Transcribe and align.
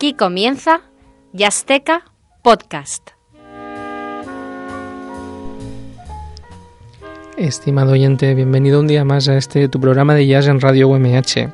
Aquí 0.00 0.14
comienza 0.14 0.80
Yasteca 1.34 2.04
Podcast. 2.42 3.10
Estimado 7.36 7.92
oyente, 7.92 8.34
bienvenido 8.34 8.80
un 8.80 8.86
día 8.86 9.04
más 9.04 9.28
a 9.28 9.36
este 9.36 9.68
tu 9.68 9.78
programa 9.78 10.14
de 10.14 10.26
jazz 10.26 10.46
en 10.46 10.58
Radio 10.58 10.88
UMH. 10.88 11.52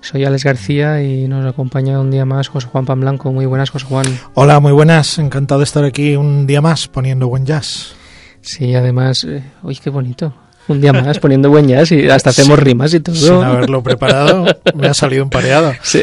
Soy 0.00 0.24
Alex 0.24 0.42
García 0.42 1.02
y 1.02 1.28
nos 1.28 1.44
acompaña 1.44 2.00
un 2.00 2.10
día 2.10 2.24
más 2.24 2.48
José 2.48 2.66
Juan 2.68 2.86
Blanco. 2.98 3.30
Muy 3.30 3.44
buenas, 3.44 3.68
José 3.68 3.84
Juan. 3.84 4.06
Hola, 4.32 4.58
muy 4.60 4.72
buenas. 4.72 5.18
Encantado 5.18 5.60
de 5.60 5.64
estar 5.64 5.84
aquí 5.84 6.16
un 6.16 6.46
día 6.46 6.62
más 6.62 6.88
poniendo 6.88 7.28
buen 7.28 7.44
jazz. 7.44 7.92
Sí, 8.40 8.74
además, 8.74 9.24
eh, 9.24 9.44
uy, 9.62 9.76
qué 9.76 9.90
bonito. 9.90 10.32
Un 10.70 10.80
día 10.80 10.92
más 10.92 11.18
poniendo 11.18 11.50
buen 11.50 11.66
jazz 11.66 11.90
y 11.90 12.08
hasta 12.08 12.30
hacemos 12.30 12.56
rimas 12.56 12.94
y 12.94 13.00
todo. 13.00 13.16
Sin 13.16 13.42
haberlo 13.42 13.82
preparado, 13.82 14.46
me 14.76 14.86
ha 14.86 14.94
salido 14.94 15.24
un 15.24 15.30
pareado. 15.30 15.72
Sí. 15.82 16.00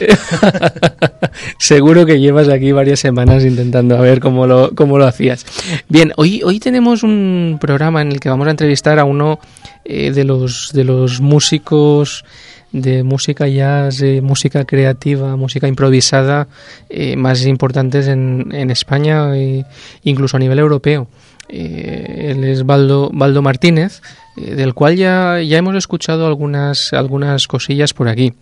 Seguro 1.57 2.05
que 2.05 2.19
llevas 2.19 2.49
aquí 2.49 2.73
varias 2.73 2.99
semanas 2.99 3.45
intentando 3.45 3.95
a 3.95 4.01
ver 4.01 4.19
cómo 4.19 4.45
lo, 4.45 4.75
cómo 4.75 4.97
lo 4.97 5.07
hacías. 5.07 5.45
Bien, 5.87 6.11
hoy, 6.17 6.41
hoy 6.43 6.59
tenemos 6.59 7.03
un 7.03 7.59
programa 7.61 8.01
en 8.01 8.11
el 8.11 8.19
que 8.19 8.27
vamos 8.27 8.45
a 8.47 8.51
entrevistar 8.51 8.99
a 8.99 9.05
uno 9.05 9.39
eh, 9.85 10.11
de, 10.11 10.25
los, 10.25 10.71
de 10.73 10.83
los 10.83 11.21
músicos 11.21 12.25
de 12.73 13.03
música 13.03 13.47
jazz, 13.47 13.99
de 13.99 14.21
música 14.21 14.65
creativa, 14.65 15.37
música 15.37 15.69
improvisada 15.69 16.49
eh, 16.89 17.15
más 17.15 17.45
importantes 17.45 18.09
en, 18.09 18.49
en 18.51 18.69
España 18.69 19.33
e 19.37 19.63
incluso 20.03 20.35
a 20.35 20.41
nivel 20.41 20.59
europeo. 20.59 21.07
Eh, 21.49 22.33
él 22.35 22.43
es 22.43 22.65
Baldo, 22.65 23.09
Baldo 23.13 23.41
Martínez, 23.41 24.01
eh, 24.01 24.26
del 24.37 24.73
cual 24.73 24.95
ya, 24.95 25.41
ya 25.41 25.57
hemos 25.57 25.75
escuchado 25.75 26.27
algunas, 26.27 26.93
algunas 26.93 27.47
cosillas 27.47 27.93
por 27.93 28.07
aquí. 28.07 28.33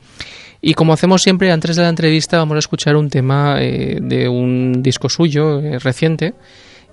Y 0.61 0.73
como 0.73 0.93
hacemos 0.93 1.21
siempre, 1.21 1.51
antes 1.51 1.75
de 1.75 1.83
la 1.83 1.89
entrevista 1.89 2.37
vamos 2.37 2.55
a 2.55 2.59
escuchar 2.59 2.95
un 2.95 3.09
tema 3.09 3.57
eh, 3.59 3.99
de 4.01 4.27
un 4.27 4.81
disco 4.81 5.09
suyo 5.09 5.59
eh, 5.59 5.79
reciente. 5.79 6.33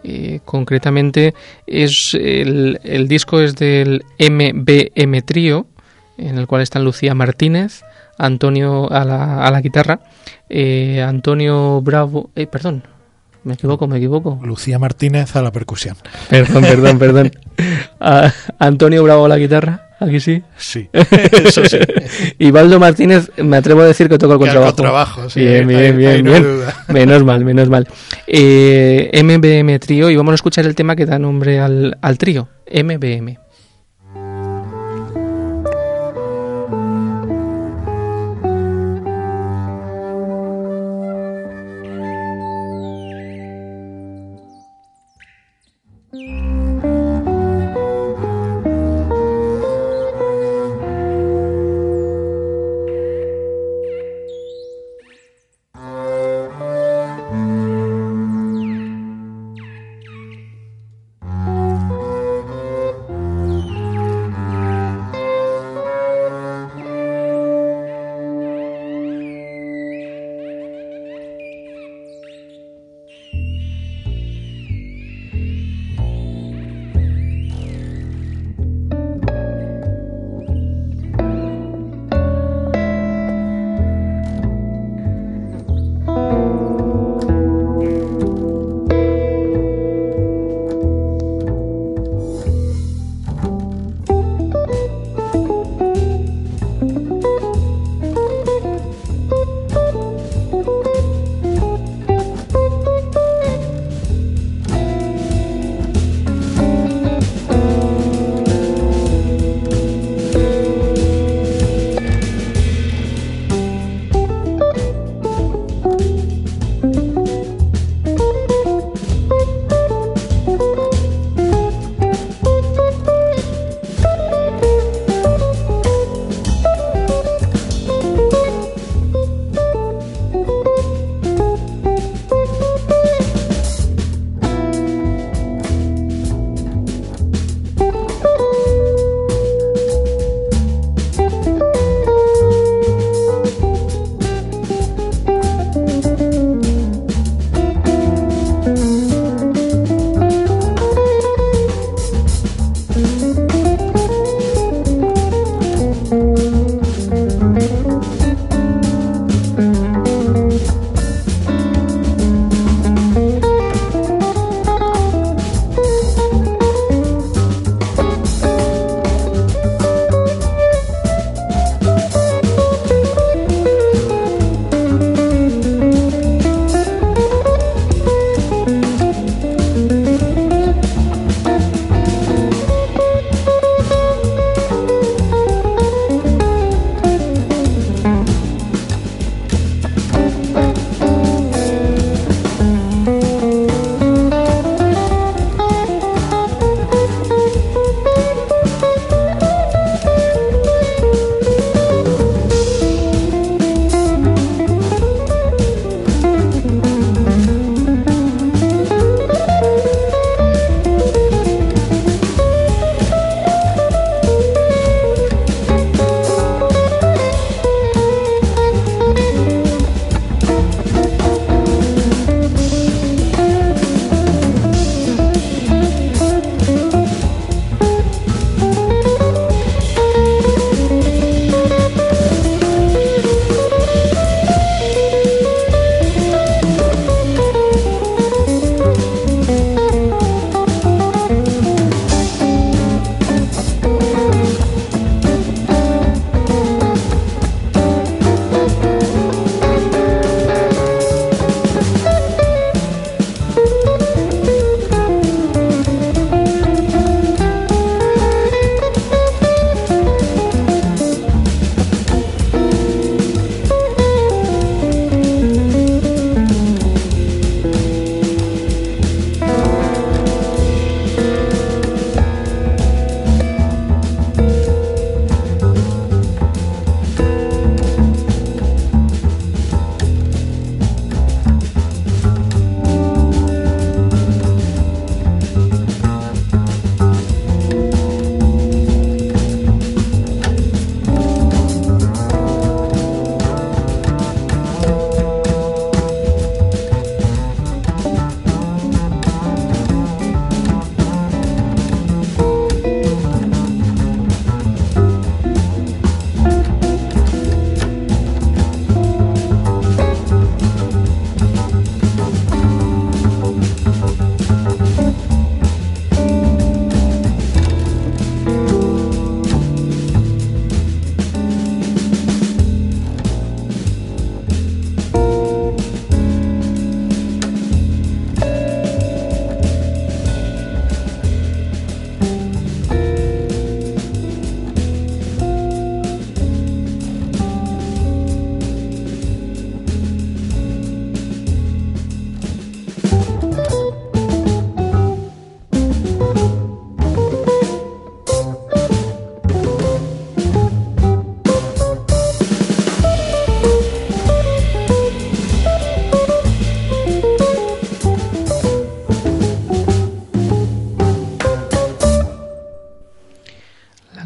Eh, 0.05 0.41
concretamente 0.44 1.33
es 1.67 2.14
el, 2.14 2.81
el 2.83 3.06
disco 3.06 3.41
es 3.41 3.55
del 3.55 4.05
MBM 4.19 5.22
Trío, 5.22 5.66
en 6.19 6.39
el 6.39 6.47
cual 6.47 6.62
están 6.62 6.84
Lucía 6.84 7.14
Martínez, 7.14 7.83
Antonio 8.19 8.91
a 8.92 9.05
la, 9.05 9.44
a 9.44 9.50
la 9.50 9.61
guitarra, 9.61 10.00
eh, 10.48 11.03
Antonio 11.03 11.81
Bravo, 11.83 12.31
eh, 12.34 12.47
perdón, 12.47 12.84
me 13.45 13.55
equivoco, 13.55 13.87
me 13.87 13.97
equivoco. 13.98 14.39
Lucía 14.43 14.79
Martínez 14.79 15.35
a 15.37 15.43
la 15.43 15.51
percusión. 15.53 15.97
Perdón, 16.31 16.62
perdón, 16.62 16.98
perdón. 16.98 17.33
A- 18.01 18.33
Antonio 18.59 19.03
Bravo 19.03 19.25
a 19.27 19.29
la 19.29 19.39
guitarra, 19.39 19.91
aquí 20.01 20.21
sí. 20.21 20.43
Sí, 20.57 20.89
eso 20.93 21.65
sí. 21.65 21.79
Y 22.39 22.51
Baldo 22.51 22.79
Martínez, 22.79 23.31
me 23.39 23.57
atrevo 23.57 23.81
a 23.83 23.87
decir 23.87 24.09
que 24.09 24.19
toca 24.19 24.34
el 24.34 24.39
contrabajo. 24.41 24.75
contrabajo, 24.77 25.31
sí, 25.31 25.41
bien, 25.41 25.67
bien, 25.67 25.97
bien, 25.97 26.11
ahí 26.11 26.23
no 26.23 26.33
hay 26.34 26.41
bien. 26.41 26.57
duda. 26.57 26.84
Menos 26.89 27.25
mal, 27.25 27.45
menos 27.45 27.69
mal. 27.69 27.89
Eh, 28.27 29.11
MBM 29.23 29.79
Trío, 29.79 30.09
y 30.11 30.17
vamos 30.17 30.33
a 30.33 30.34
escuchar 30.37 30.65
el 30.67 30.75
tema 30.75 30.97
que 30.97 31.06
da 31.06 31.19
nombre 31.19 31.59
al, 31.61 31.99
al 32.01 32.19
trío, 32.19 32.49
MBM. 32.73 33.39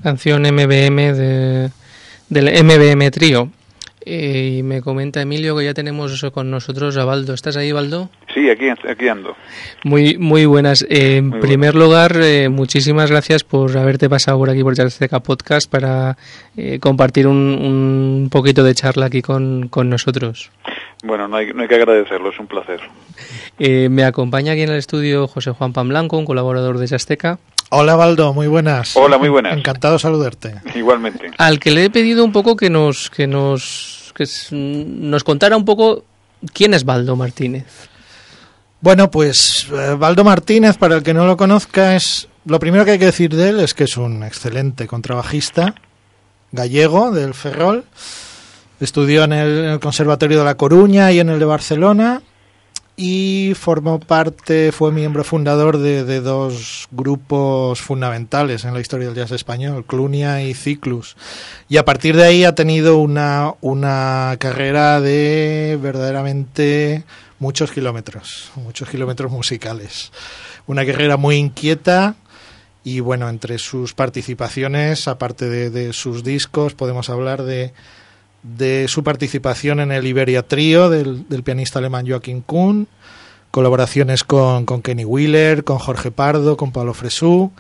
Canción 0.07 0.43
MBM 0.43 1.15
de, 1.15 1.71
del 2.29 2.65
MBM 2.65 3.11
Trío. 3.11 3.51
Eh, 4.03 4.59
y 4.59 4.63
me 4.63 4.81
comenta 4.81 5.21
Emilio 5.21 5.57
que 5.57 5.65
ya 5.65 5.75
tenemos 5.75 6.13
eso 6.13 6.31
con 6.33 6.49
nosotros 6.49 6.97
a 6.97 7.05
Baldo. 7.05 7.35
¿Estás 7.35 7.57
ahí, 7.57 7.73
Baldo? 7.73 8.09
Sí, 8.33 8.49
aquí, 8.49 8.69
aquí 8.69 9.09
ando. 9.09 9.35
Muy, 9.83 10.17
muy 10.17 10.47
buenas. 10.47 10.87
Eh, 10.89 11.17
en 11.17 11.33
primer 11.41 11.75
lugar, 11.75 12.17
eh, 12.23 12.49
muchísimas 12.49 13.11
gracias 13.11 13.43
por 13.43 13.77
haberte 13.77 14.09
pasado 14.09 14.39
por 14.39 14.49
aquí 14.49 14.63
por 14.63 14.77
Yarsteca 14.77 15.19
Podcast 15.19 15.69
para 15.69 16.17
compartir 16.79 17.27
un, 17.27 17.37
un, 17.37 18.29
poquito 18.31 18.63
de 18.63 18.77
charla 18.77 19.07
aquí 19.07 19.23
con, 19.23 19.67
con 19.67 19.91
nosotros. 19.91 20.53
Bueno, 21.03 21.27
no 21.27 21.37
hay, 21.37 21.53
no 21.53 21.63
hay, 21.63 21.69
que 21.69 21.75
agradecerlo, 21.75 22.31
es 22.31 22.39
un 22.39 22.47
placer. 22.47 22.81
me 23.59 24.05
acompaña 24.05 24.53
aquí 24.53 24.63
en 24.63 24.71
el 24.71 24.79
estudio 24.79 25.27
José 25.27 25.51
Juan 25.51 25.73
Pamblanco, 25.73 26.17
un 26.17 26.25
colaborador 26.25 26.79
de 26.79 26.87
Yasteca. 26.87 27.41
Hola 27.71 27.97
Baldo, 27.97 28.33
muy 28.33 28.47
buenas. 28.47 28.97
Hola, 28.97 29.19
muy 29.19 29.29
buenas. 29.29 29.57
Encantado 29.57 29.95
de 29.95 30.01
saludarte. 30.01 30.55
Igualmente. 30.75 31.31
Al 31.39 31.59
que 31.59 31.71
le 31.71 31.85
he 31.85 31.91
pedido 31.91 32.25
un 32.25 32.33
poco 32.33 32.57
que 32.57 32.71
nos 32.71 33.11
que 33.11 33.27
nos 33.27 34.13
que 34.15 34.25
nos 34.53 35.25
contara 35.25 35.57
un 35.57 35.65
poco 35.65 36.05
quién 36.53 36.75
es 36.75 36.85
Baldo 36.85 37.17
Martínez. 37.17 37.67
Bueno, 38.81 39.11
pues 39.11 39.69
eh, 39.73 39.97
Baldo 39.99 40.23
Martínez, 40.23 40.77
para 40.77 40.97
el 40.97 41.03
que 41.03 41.15
no 41.15 41.27
lo 41.27 41.37
conozca, 41.37 41.97
es 41.97 42.29
lo 42.45 42.61
primero 42.61 42.85
que 42.85 42.93
hay 42.93 42.99
que 42.99 43.07
decir 43.07 43.35
de 43.35 43.49
él 43.49 43.61
es 43.61 43.75
que 43.75 43.85
es 43.85 43.97
un 43.97 44.23
excelente 44.23 44.87
contrabajista 44.87 45.75
gallego 46.53 47.11
del 47.11 47.35
Ferrol. 47.35 47.85
Estudió 48.79 49.25
en 49.25 49.33
el 49.33 49.81
Conservatorio 49.81 50.39
de 50.39 50.45
La 50.45 50.55
Coruña 50.55 51.11
y 51.11 51.19
en 51.19 51.31
el 51.31 51.39
de 51.39 51.45
Barcelona 51.47 52.23
y 52.97 53.53
formó 53.55 54.01
parte, 54.01 54.73
fue 54.73 54.91
miembro 54.91 55.23
fundador 55.23 55.77
de, 55.77 56.21
dos 56.21 56.89
grupos 56.91 57.83
fundamentales 57.83 58.65
en 58.65 58.73
la 58.73 58.81
historia 58.81 59.07
del 59.07 59.15
jazz 59.15 59.33
español, 59.33 59.85
Clunia 59.85 60.43
y 60.43 60.55
Ciclus. 60.55 61.15
Y 61.69 61.77
a 61.77 61.85
partir 61.85 62.17
de 62.17 62.25
ahí 62.25 62.45
ha 62.45 62.55
tenido 62.55 62.97
una, 62.97 63.53
una 63.61 64.35
carrera 64.39 65.03
de 65.03 65.79
verdaderamente 65.81 67.05
muchos 67.39 67.71
kilómetros, 67.71 68.51
muchos 68.57 68.89
kilómetros 68.89 69.31
musicales. 69.31 70.11
Una 70.67 70.87
carrera 70.87 71.19
muy 71.19 71.37
inquieta 71.37 72.17
y 72.83 73.01
bueno, 73.01 73.29
entre 73.29 73.59
sus 73.59 73.93
participaciones, 73.93 75.07
aparte 75.07 75.71
de 75.71 75.93
sus 75.93 76.25
discos, 76.25 76.73
podemos 76.73 77.11
hablar 77.11 77.43
de 77.43 77.75
de 78.43 78.87
su 78.89 79.03
participación 79.03 79.81
en 79.81 79.93
el 79.93 80.07
Iberia 80.07 80.43
Trio 80.47 80.89
del, 80.89 81.25
pianista 81.45 81.79
alemán 81.79 82.07
Joachim 82.09 82.43
Kuhn, 82.43 82.87
colaboraciones 83.51 84.25
con, 84.25 84.65
Kenny 84.83 85.05
Wheeler, 85.05 85.65
con 85.65 85.79
Jorge 85.79 86.11
Pardo, 86.11 86.57
con 86.57 86.73
Pablo 86.73 86.95
Fresú, 86.95 87.53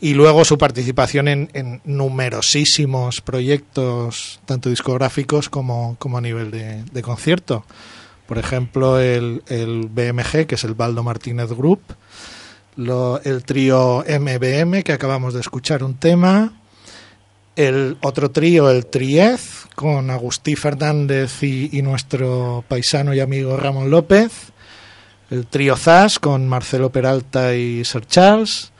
y 0.00 0.14
luego 0.14 0.44
su 0.44 0.56
participación 0.56 1.28
en, 1.28 1.80
numerosísimos 1.84 3.20
proyectos, 3.20 4.40
tanto 4.46 4.70
discográficos 4.70 5.48
como, 5.48 5.96
como 5.98 6.18
a 6.18 6.20
nivel 6.20 6.50
de, 6.50 7.02
concierto. 7.02 7.64
Por 8.26 8.38
ejemplo, 8.38 9.00
el, 9.00 9.42
el, 9.48 9.88
BMG, 9.88 10.46
que 10.46 10.54
es 10.54 10.64
el 10.64 10.74
Baldo 10.74 11.02
Martínez 11.02 11.50
Group, 11.50 11.82
el 12.76 13.44
trío 13.44 14.04
MBM, 14.08 14.82
que 14.82 14.92
acabamos 14.92 15.34
de 15.34 15.40
escuchar 15.40 15.82
un 15.82 15.94
tema, 15.94 16.59
el 17.56 17.96
otro 18.02 18.30
trío, 18.30 18.70
el 18.70 18.86
Triez, 18.86 19.66
con 19.74 20.10
Agustí 20.10 20.56
Fernández 20.56 21.42
y, 21.42 21.82
nuestro 21.82 22.64
paisano 22.68 23.14
y 23.14 23.20
amigo 23.20 23.56
Ramón 23.56 23.90
López, 23.90 24.52
el 25.30 25.46
trío 25.46 25.76
Zas 25.76 26.18
con 26.18 26.48
Marcelo 26.48 26.90
Peralta 26.90 27.54
y 27.54 27.84
Sir 27.84 28.06
Charles, 28.06 28.72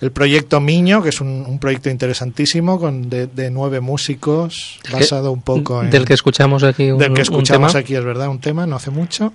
el 0.00 0.12
proyecto 0.12 0.60
Miño, 0.60 1.02
que 1.02 1.08
es 1.08 1.20
un, 1.20 1.58
proyecto 1.60 1.90
interesantísimo 1.90 2.78
con 2.78 3.08
de, 3.10 3.50
nueve 3.50 3.80
músicos, 3.80 4.78
basado 4.92 5.32
un 5.32 5.42
poco 5.42 5.82
en... 5.82 5.90
Del 5.90 6.04
que 6.04 6.14
escuchamos 6.14 6.62
aquí 6.62 6.90
un, 6.90 6.98
Del 6.98 7.14
que 7.14 7.22
escuchamos 7.22 7.74
aquí, 7.74 7.94
es 7.94 8.04
verdad, 8.04 8.28
un 8.28 8.40
tema, 8.40 8.66
no 8.66 8.76
hace 8.76 8.90
mucho. 8.90 9.32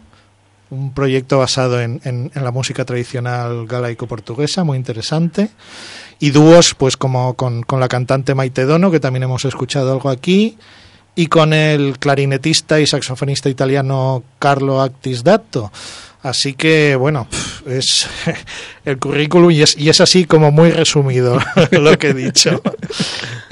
Un 0.70 0.94
proyecto 0.94 1.38
basado 1.38 1.82
en, 1.82 2.02
en 2.04 2.32
la 2.34 2.52
música 2.52 2.86
tradicional 2.86 3.68
galaico-portuguesa, 3.68 4.64
muy 4.64 4.78
interesante 4.78 5.50
y 6.20 6.32
dúos 6.32 6.76
pues 6.76 6.98
como 6.98 7.34
con, 7.36 7.64
la 7.80 7.88
cantante 7.88 8.36
Maite 8.36 8.66
Dono, 8.66 8.92
que 8.92 9.00
también 9.00 9.24
hemos 9.24 9.46
escuchado 9.46 9.92
algo 9.92 10.10
aquí, 10.10 10.58
y 11.16 11.28
con 11.28 11.54
el 11.54 12.00
clarinetista 12.00 12.80
y 12.80 12.88
saxofonista 12.88 13.50
italiano 13.50 14.24
Carlo 14.40 14.82
Actis 14.82 15.24
Datto. 15.24 15.72
Así 16.24 16.54
que, 16.54 16.96
bueno, 16.96 17.28
es 17.68 18.10
el 18.86 18.98
currículum 18.98 19.52
y 19.52 19.62
es, 19.62 19.78
y 19.78 19.90
es 19.90 20.00
así 20.00 20.26
como 20.26 20.52
muy 20.52 20.72
resumido 20.72 21.38
lo 21.72 21.98
que 21.98 22.10
he 22.10 22.14
dicho. 22.14 22.62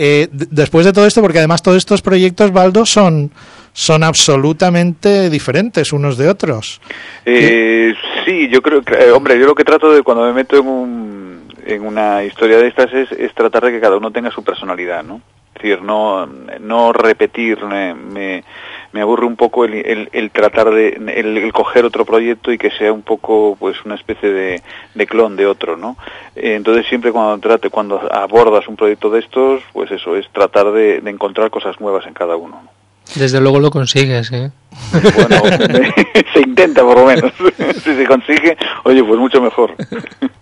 Eh, 0.04 0.30
después 0.32 0.84
de 0.84 0.94
todo 0.94 1.06
esto, 1.06 1.22
porque 1.22 1.38
además 1.38 1.62
todos 1.62 1.78
estos 1.78 2.02
proyectos, 2.02 2.52
Baldo, 2.52 2.88
son, 2.88 3.30
son 3.72 4.04
absolutamente 4.04 5.30
diferentes 5.30 5.94
unos 5.94 6.18
de 6.18 6.28
otros. 6.28 6.82
Eh, 7.24 7.94
sí, 8.26 8.50
yo 8.50 8.64
creo 8.64 8.82
que, 8.82 8.96
eh, 8.96 9.12
hombre, 9.12 9.40
yo 9.40 9.46
lo 9.46 9.54
que 9.54 9.64
trato 9.64 9.92
de 9.92 10.02
cuando 10.02 10.26
me 10.26 10.34
meto 10.34 10.58
en 10.58 10.68
un 10.68 11.41
en 11.66 11.86
una 11.86 12.24
historia 12.24 12.58
de 12.58 12.68
estas 12.68 12.94
es, 12.94 13.12
es, 13.12 13.34
tratar 13.34 13.66
de 13.66 13.72
que 13.72 13.82
cada 13.82 13.98
uno 13.98 14.12
tenga 14.12 14.32
su 14.32 14.44
personalidad, 14.44 15.04
¿no? 15.04 15.22
Es 15.56 15.62
decir, 15.62 15.82
no, 15.82 16.26
no 16.26 16.94
repetir, 16.94 17.64
me, 17.66 17.94
me, 17.94 19.02
aburre 19.02 19.26
un 19.26 19.36
poco 19.36 19.66
el, 19.66 20.10
el, 20.12 20.32
tratar 20.32 20.72
de, 20.72 20.90
el, 21.16 21.54
coger 21.54 21.86
otro 21.86 22.06
proyecto 22.06 22.52
y 22.52 22.58
que 22.58 22.72
sea 22.72 22.92
un 22.92 23.02
poco, 23.02 23.58
pues, 23.60 23.84
una 23.86 23.96
especie 23.96 24.32
de, 24.32 24.62
de 24.96 25.08
clon 25.08 25.36
de 25.36 25.46
otro, 25.46 25.78
¿no? 25.78 25.98
Eh, 26.36 26.56
entonces 26.56 26.88
siempre 26.88 27.12
cuando 27.12 27.38
trate, 27.40 27.70
cuando 27.70 28.02
abordas 28.12 28.68
un 28.68 28.76
proyecto 28.76 29.10
de 29.10 29.20
estos, 29.20 29.62
pues 29.74 29.92
eso, 29.92 30.16
es 30.16 30.28
tratar 30.30 30.72
de, 30.72 30.98
encontrar 31.06 31.50
cosas 31.50 31.80
nuevas 31.80 32.08
en 32.08 32.14
cada 32.14 32.38
uno, 32.38 32.62
¿no? 32.64 32.81
Desde 33.16 33.42
luego 33.42 33.60
lo 33.60 33.72
consigues, 33.72 34.32
¿eh? 34.32 34.52
Bueno, 34.92 35.42
se 36.34 36.40
intenta 36.40 36.82
por 36.82 37.00
lo 37.00 37.06
menos. 37.06 37.32
si 37.84 37.96
se 37.96 38.06
consigue, 38.06 38.58
oye, 38.84 39.04
pues 39.04 39.20
mucho 39.20 39.42
mejor. 39.42 39.76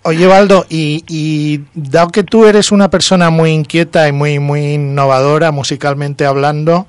Oye, 0.03 0.27
Valdo, 0.27 0.65
y, 0.69 1.03
y 1.07 1.61
dado 1.73 2.09
que 2.09 2.23
tú 2.23 2.45
eres 2.45 2.71
una 2.71 2.89
persona 2.89 3.29
muy 3.29 3.51
inquieta 3.51 4.07
y 4.07 4.11
muy, 4.11 4.39
muy 4.39 4.73
innovadora 4.73 5.51
musicalmente 5.51 6.25
hablando, 6.25 6.85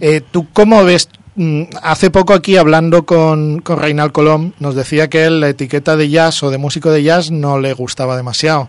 eh, 0.00 0.20
¿tú 0.30 0.46
cómo 0.52 0.84
ves 0.84 1.08
mm, 1.34 1.62
hace 1.82 2.10
poco 2.10 2.32
aquí 2.32 2.56
hablando 2.56 3.04
con, 3.04 3.60
con 3.60 3.78
Reinal 3.80 4.12
Colom 4.12 4.52
nos 4.60 4.74
decía 4.74 5.08
que 5.08 5.28
la 5.28 5.48
etiqueta 5.48 5.96
de 5.96 6.08
jazz 6.08 6.42
o 6.42 6.50
de 6.50 6.58
músico 6.58 6.90
de 6.90 7.02
jazz 7.02 7.30
no 7.30 7.58
le 7.58 7.72
gustaba 7.72 8.16
demasiado. 8.16 8.68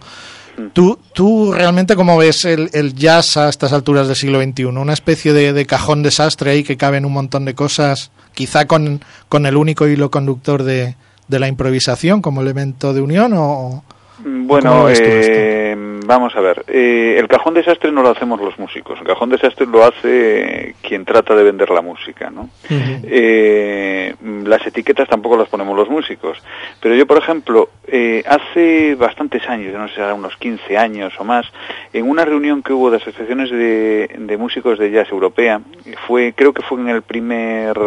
¿Tú, 0.74 0.98
¿Tú 1.14 1.54
realmente 1.54 1.96
cómo 1.96 2.18
ves 2.18 2.44
el, 2.46 2.96
jazz 2.96 3.38
a 3.38 3.48
estas 3.48 3.74
alturas 3.74 4.08
del 4.08 4.16
siglo 4.16 4.42
XXI? 4.42 4.66
¿Una 4.66 4.94
especie 4.94 5.34
de, 5.34 5.54
de, 5.54 5.66
cajón 5.66 6.02
desastre 6.02 6.52
ahí 6.52 6.64
que 6.64 6.78
caben 6.78 7.06
un 7.06 7.14
montón 7.14 7.46
de 7.46 7.54
cosas, 7.54 8.12
quizá 8.34 8.66
con, 8.66 9.02
con 9.30 9.46
el 9.46 9.56
único 9.56 9.88
hilo 9.88 10.10
conductor 10.10 10.64
de, 10.64 10.96
de 11.28 11.40
la 11.40 11.48
improvisación 11.48 12.22
como 12.22 12.42
elemento 12.42 12.94
de 12.94 13.02
unión 13.02 13.34
o, 13.36 13.84
bueno, 14.20 14.88
eh, 14.90 15.76
vamos 16.08 16.36
a 16.36 16.42
ver. 16.42 16.64
Eh, 16.68 17.18
el 17.20 17.28
cajón 17.28 17.54
desastre 17.54 17.92
no 17.92 18.02
lo 18.02 18.10
hacemos 18.10 18.42
los 18.42 18.58
músicos. 18.58 19.00
El 19.00 19.06
cajón 19.06 19.30
desastre 19.30 19.68
lo 19.68 19.84
hace 19.84 20.76
quien 20.82 21.06
trata 21.06 21.36
de 21.36 21.44
vender 21.44 21.70
la 21.70 21.82
música, 21.82 22.30
¿no? 22.30 22.50
eh, 22.70 24.16
las 24.46 24.66
etiquetas 24.66 25.08
tampoco 25.08 25.38
las 25.38 25.50
ponemos 25.50 25.76
los 25.76 25.90
músicos. 25.90 26.42
Pero 26.82 26.96
yo, 26.96 27.06
por 27.06 27.18
ejemplo, 27.18 27.70
eh, 27.88 28.24
hace 28.26 28.96
bastantes 28.96 29.48
años, 29.48 29.74
no 29.74 29.88
sé, 29.90 30.02
unos 30.12 30.36
15 30.38 30.78
años 30.78 31.14
o 31.20 31.24
más, 31.24 31.46
en 31.94 32.10
una 32.10 32.26
reunión 32.26 32.64
que 32.64 32.74
hubo 32.74 32.90
de 32.90 32.98
asociaciones 32.98 33.52
de, 33.52 34.10
de 34.18 34.38
músicos 34.38 34.80
de 34.80 34.92
jazz 34.92 35.10
europea, 35.12 35.62
fue, 36.08 36.34
creo 36.36 36.54
que 36.54 36.64
fue 36.64 36.80
en 36.80 36.90
el 36.90 37.02
primer 37.02 37.78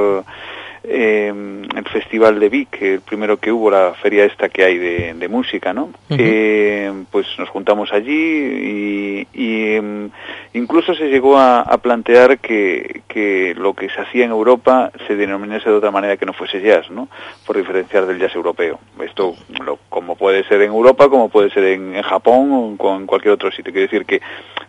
eh, 0.83 1.29
el 1.29 1.85
Festival 1.89 2.41
de 2.41 2.49
Vic, 2.49 2.81
el 2.83 3.01
primero 3.01 3.37
que 3.37 3.53
hubo, 3.53 3.71
la 3.71 3.95
feria 3.95 4.25
esta 4.25 4.49
que 4.49 4.65
hay 4.65 4.79
de, 4.79 5.29
música, 5.29 5.73
¿no? 5.73 5.91
eh, 6.09 6.93
pues 7.11 7.27
nos 7.39 7.49
juntamos 7.49 7.93
allí 7.93 9.27
y, 9.33 9.75
em, 9.75 10.11
incluso 10.55 10.95
se 10.95 11.09
llegó 11.09 11.39
a, 11.39 11.65
plantear 11.83 12.39
que, 12.41 13.03
que, 13.09 13.55
lo 13.57 13.75
que 13.75 13.89
se 13.89 14.01
hacía 14.01 14.25
en 14.25 14.31
Europa 14.31 14.91
se 15.07 15.17
denominase 15.17 15.71
de 15.71 15.77
otra 15.77 15.91
manera 15.91 16.17
que 16.17 16.27
no 16.27 16.33
fuese 16.33 16.61
jazz, 16.61 16.91
¿no? 16.91 17.09
Por 17.47 17.57
diferenciar 17.57 18.07
del 18.07 18.19
jazz 18.19 18.35
europeo. 18.35 18.81
Esto, 19.03 19.35
lo, 19.65 19.79
como 19.89 20.17
puede 20.17 20.45
ser 20.45 20.61
en 20.63 20.71
Europa, 20.71 21.09
como 21.09 21.29
puede 21.29 21.51
ser 21.51 21.65
en, 21.65 22.01
Japón 22.03 22.77
o 22.79 22.97
en 22.97 23.07
cualquier 23.07 23.35
otro 23.35 23.51
sitio. 23.51 23.73
Quiere 23.73 23.87
decir 23.87 24.05
que, 24.05 24.21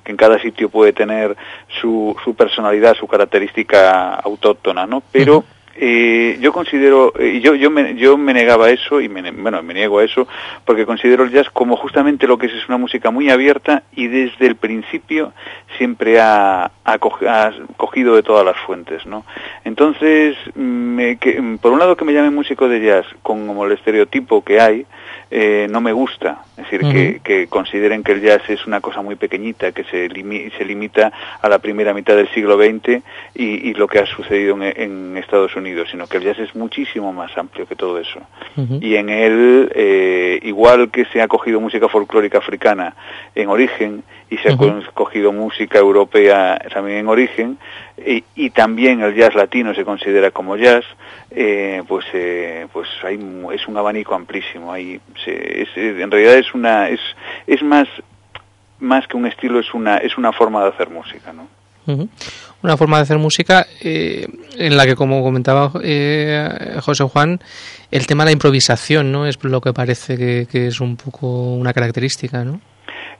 que 0.04 0.12
en 0.12 0.18
cada 0.18 0.40
sitio 0.40 0.70
puede 0.70 0.94
tener 0.94 1.36
su, 1.82 2.16
su 2.24 2.36
personalidad, 2.36 2.96
su 2.96 3.08
característica 3.08 4.16
autóctona, 4.16 4.86
¿no? 4.86 5.02
Pero 5.12 5.44
eh, 5.76 6.38
yo 6.40 6.52
considero, 6.54 7.14
y 7.20 7.40
yo, 7.42 7.56
yo, 7.56 7.70
me, 7.70 7.96
yo 7.96 8.18
me 8.18 8.34
negaba 8.34 8.68
a 8.68 8.70
eso, 8.72 9.02
y 9.02 9.10
me, 9.10 9.30
bueno, 9.32 9.62
me 9.64 9.74
niego 9.74 10.00
a 10.00 10.04
eso, 10.04 10.28
porque 10.66 10.86
considero 10.86 11.24
el 11.24 11.32
jazz 11.32 11.50
como 11.52 11.78
justamente 11.78 12.28
lo 12.28 12.38
que 12.38 12.48
es, 12.48 12.54
es 12.54 12.68
una 12.68 12.78
música 12.78 13.12
muy 13.12 13.30
abierta 13.30 13.84
y 13.94 14.08
desde 14.08 14.48
el 14.48 14.56
principio 14.56 15.34
siempre 15.78 16.20
ha, 16.20 16.72
ha, 16.84 16.98
cogido 17.78 18.16
de 18.16 18.24
todas 18.24 18.46
las 18.46 18.58
fuentes, 18.58 19.06
¿no? 19.06 19.26
Entonces, 19.64 20.36
me, 20.56 21.18
que, 21.18 21.58
por 21.62 21.72
un 21.72 21.80
lado 21.80 21.96
que 21.96 22.06
me 22.06 22.14
llame 22.14 22.30
músico 22.30 22.68
de 22.68 22.82
jazz 22.82 23.06
con 23.22 23.48
como 23.48 23.66
el 23.66 23.72
estereotipo 23.74 24.44
que 24.44 24.60
hay, 24.60 24.86
eh, 25.34 25.68
no 25.70 25.80
me 25.80 25.94
gusta. 25.94 26.44
Es 26.58 26.70
decir, 26.70 26.82
que, 26.82 27.22
que, 27.24 27.48
consideren 27.48 28.04
que 28.04 28.12
el 28.12 28.22
jazz 28.22 28.42
es 28.50 28.68
una 28.68 28.82
cosa 28.82 29.02
muy 29.02 29.16
pequeñita, 29.16 29.72
que 29.72 29.86
se, 29.86 30.10
se 30.10 30.66
limita 30.66 31.12
a 31.42 31.50
la 31.50 31.60
primera 31.60 31.94
mitad 31.94 32.16
del 32.16 32.30
siglo 32.30 32.58
XX 32.58 33.02
y, 33.34 33.70
y 33.70 33.74
lo 33.74 33.88
que 33.88 34.00
ha 34.00 34.06
sucedido 34.06 34.56
en, 34.56 34.64
en, 34.76 35.18
Estados 35.18 35.56
Unidos, 35.56 35.62
sino 35.90 36.08
que 36.08 36.18
el 36.18 36.24
jazz 36.24 36.40
es 36.40 36.56
muchísimo 36.56 37.14
más 37.14 37.38
amplio 37.38 37.66
que 37.68 37.76
todo 37.76 38.00
eso. 38.00 38.20
Y 38.80 38.96
en 38.96 39.10
él, 39.10 39.72
eh, 39.74 40.40
igual 40.44 40.92
que 40.92 41.06
se 41.06 41.22
ha 41.22 41.28
cogido 41.28 41.60
música 41.60 41.88
folclórica 41.88 42.38
africana 42.38 42.96
en 43.36 43.50
origen, 43.50 44.04
y 44.32 44.38
se 44.38 44.54
ha 44.54 44.58
cogido 44.94 45.34
música 45.34 45.78
europea 45.78 46.58
también 46.74 47.00
en 47.00 47.08
origen 47.10 47.58
y, 47.98 48.24
y, 48.34 48.50
también 48.50 49.02
el 49.02 49.14
jazz 49.14 49.36
latino 49.36 49.76
se 49.76 49.84
considera 49.84 50.32
como 50.32 50.56
jazz 50.56 50.86
eh, 51.30 51.84
pues 51.86 52.06
eh, 52.14 52.66
pues 52.72 52.88
hay 53.04 53.20
es 53.54 53.68
un 53.68 53.78
abanico 53.78 54.16
amplísimo 54.16 54.72
ahí 54.72 55.02
se, 55.26 55.64
es, 55.64 55.70
en 55.76 56.10
realidad 56.10 56.36
es 56.36 56.54
una 56.54 56.88
es 56.88 57.02
es 57.46 57.62
más 57.62 57.90
más 58.80 59.06
que 59.06 59.18
un 59.18 59.26
estilo 59.26 59.60
es 59.60 59.74
una 59.74 59.98
es 59.98 60.18
una 60.18 60.32
forma 60.32 60.64
de 60.64 60.70
hacer 60.70 60.90
música 60.90 61.34
no 61.34 61.61
una 62.64 62.78
forma 62.78 62.98
de 62.98 63.04
hacer 63.04 63.18
música 63.18 63.66
eh, 63.82 64.28
en 64.58 64.78
la 64.78 64.86
que 64.86 64.96
como 64.96 65.24
comentaba 65.24 65.72
eh, 65.84 66.78
José 66.82 67.04
Juan 67.04 67.40
el 67.90 68.08
tema 68.08 68.24
de 68.24 68.30
la 68.30 68.34
improvisación 68.34 69.12
no 69.12 69.26
es 69.26 69.44
lo 69.44 69.62
que 69.62 69.74
parece 69.74 70.18
que, 70.18 70.48
que 70.52 70.68
es 70.68 70.80
un 70.80 70.96
poco 70.96 71.54
una 71.54 71.74
característica 71.74 72.44
no 72.44 72.62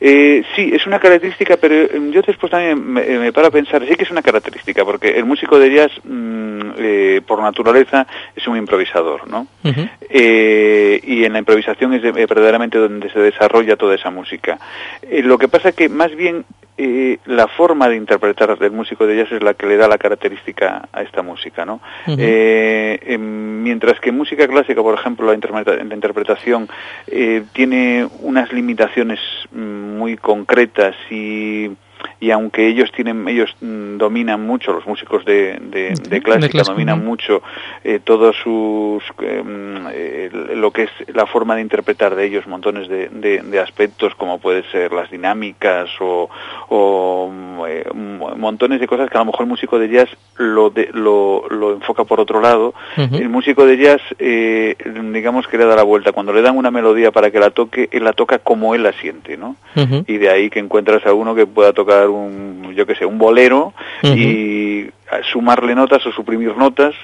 eh, 0.04 0.44
sí, 0.56 0.72
es 0.74 0.88
una 0.88 1.00
característica, 1.00 1.58
pero 1.58 1.76
em, 1.76 2.12
yo 2.12 2.24
después 2.26 2.52
también 2.52 2.84
me, 2.92 3.04
me, 3.20 3.32
paro 3.32 3.48
a 3.48 3.52
pensar, 3.52 3.86
sí 3.88 3.96
que 3.96 4.04
es 4.04 4.10
una 4.10 4.24
característica, 4.24 4.84
porque 4.84 5.10
el 5.10 5.26
músico 5.26 5.60
de 5.60 5.72
jazz, 5.72 5.92
mmm, 6.04 6.72
eh, 6.80 7.22
por 7.26 7.40
naturaleza, 7.40 8.08
es 8.36 8.48
un 8.48 8.58
improvisador, 8.58 9.28
¿no? 9.30 9.46
Uh 9.64 9.70
-huh. 9.70 9.90
eh, 10.10 11.00
y 11.04 11.24
en 11.24 11.34
la 11.34 11.40
improvisación 11.40 11.94
es 11.94 12.04
eh, 12.04 12.12
verdaderamente 12.12 12.80
donde 12.80 13.12
se 13.12 13.20
desarrolla 13.20 13.76
toda 13.76 13.94
esa 13.94 14.10
música. 14.10 14.58
Eh, 15.04 15.22
lo 15.22 15.38
que 15.38 15.48
pasa 15.48 15.70
es 15.70 15.76
que 15.76 15.88
más 15.88 16.16
bien 16.16 16.46
eh, 16.78 17.20
la 17.26 17.48
forma 17.48 17.90
de 17.90 17.96
interpretar 17.96 18.58
del 18.58 18.72
músico 18.72 19.06
de 19.06 19.18
jazz 19.18 19.32
es 19.32 19.44
la 19.44 19.54
que 19.54 19.68
le 19.68 19.78
da 19.78 19.88
la 19.88 19.98
característica 19.98 20.88
a 20.92 21.02
esta 21.02 21.22
música, 21.22 21.66
¿no? 21.66 21.76
Uh 22.08 22.12
-huh. 22.12 22.16
eh, 22.20 23.18
mientras 23.18 24.00
que 24.00 24.10
en 24.10 24.18
música 24.18 24.48
clásica, 24.48 24.82
por 24.82 24.94
ejemplo, 24.94 25.28
la, 25.28 25.34
interpreta 25.34 25.84
la 25.84 25.96
interpretación 25.96 26.68
eh, 27.08 27.44
tiene 27.54 28.08
unas 28.22 28.52
limitaciones 28.52 29.20
muy 29.52 30.18
concretas 30.18 30.96
y 31.10 31.72
y 32.20 32.32
aunque 32.32 32.68
ellos 32.68 32.92
tienen 32.92 33.28
ellos 33.28 33.54
mm, 33.62 33.98
dominan 33.98 34.46
mucho 34.46 34.74
los 34.74 34.86
músicos 34.86 35.26
de, 35.26 35.58
de, 35.60 35.90
de 35.90 36.22
clásica, 36.22 36.46
de 36.46 36.50
clásica 36.50 36.64
dominan 36.64 37.04
mucho 37.04 37.42
eh, 37.84 38.00
todos 38.04 38.36
sus 38.38 39.04
eh, 39.22 40.30
lo 40.56 40.72
que 40.72 40.84
es 40.84 40.90
la 41.14 41.26
forma 41.26 41.56
de 41.56 41.62
interpretar 41.62 42.16
de 42.16 42.26
ellos 42.26 42.48
montones 42.48 42.88
de, 42.88 43.10
de, 43.10 43.60
aspectos 43.60 44.14
como 44.16 44.40
puede 44.40 44.64
ser 44.72 44.92
las 44.92 45.10
dinámicas 45.10 45.90
o, 46.00 46.30
o 46.70 47.32
eh, 47.68 47.86
montones 47.94 48.80
de 48.80 48.88
cosas 48.88 49.10
que 49.10 49.18
a 49.18 49.22
lo 49.22 49.26
mejor 49.26 49.42
el 49.42 49.50
músico 49.50 49.80
de 49.80 49.90
jazz 49.90 50.10
lo 50.38 50.72
lo, 50.94 51.44
lo 51.50 51.74
enfoca 51.74 52.04
por 52.04 52.20
otro 52.20 52.40
lado 52.42 52.74
uh 52.98 53.02
-huh. 53.02 53.22
el 53.22 53.30
músico 53.30 53.66
de 53.66 53.78
jazz 53.78 54.02
eh, 54.20 54.76
digamos 55.12 55.48
que 55.48 55.58
le 55.58 55.66
da 55.66 55.76
la 55.76 55.84
vuelta 55.84 56.12
cuando 56.12 56.34
le 56.34 56.42
dan 56.42 56.58
una 56.58 56.72
melodía 56.72 57.12
para 57.12 57.32
que 57.32 57.40
la 57.40 57.50
toque 57.50 57.90
él 57.92 58.04
la 58.04 58.14
toca 58.14 58.40
como 58.40 58.76
él 58.76 58.84
la 58.84 58.94
siente 58.94 59.38
no 59.38 59.56
uh 59.76 59.80
-huh. 59.80 60.04
y 60.08 60.18
de 60.18 60.30
ahí 60.30 60.50
que 60.50 60.60
encuentras 60.60 61.06
a 61.06 61.14
uno 61.14 61.36
que 61.36 61.46
pueda 61.46 61.74
tocar 61.74 61.91
un, 62.08 62.74
yo 62.76 62.86
que 62.86 62.96
sé, 62.96 63.06
un 63.06 63.18
bolero 63.18 63.74
uh 64.04 64.08
-huh. 64.08 64.18
y 64.18 64.92
sumarle 65.32 65.76
notas 65.76 66.06
o 66.06 66.12
suprimir 66.12 66.56
notas 66.56 66.96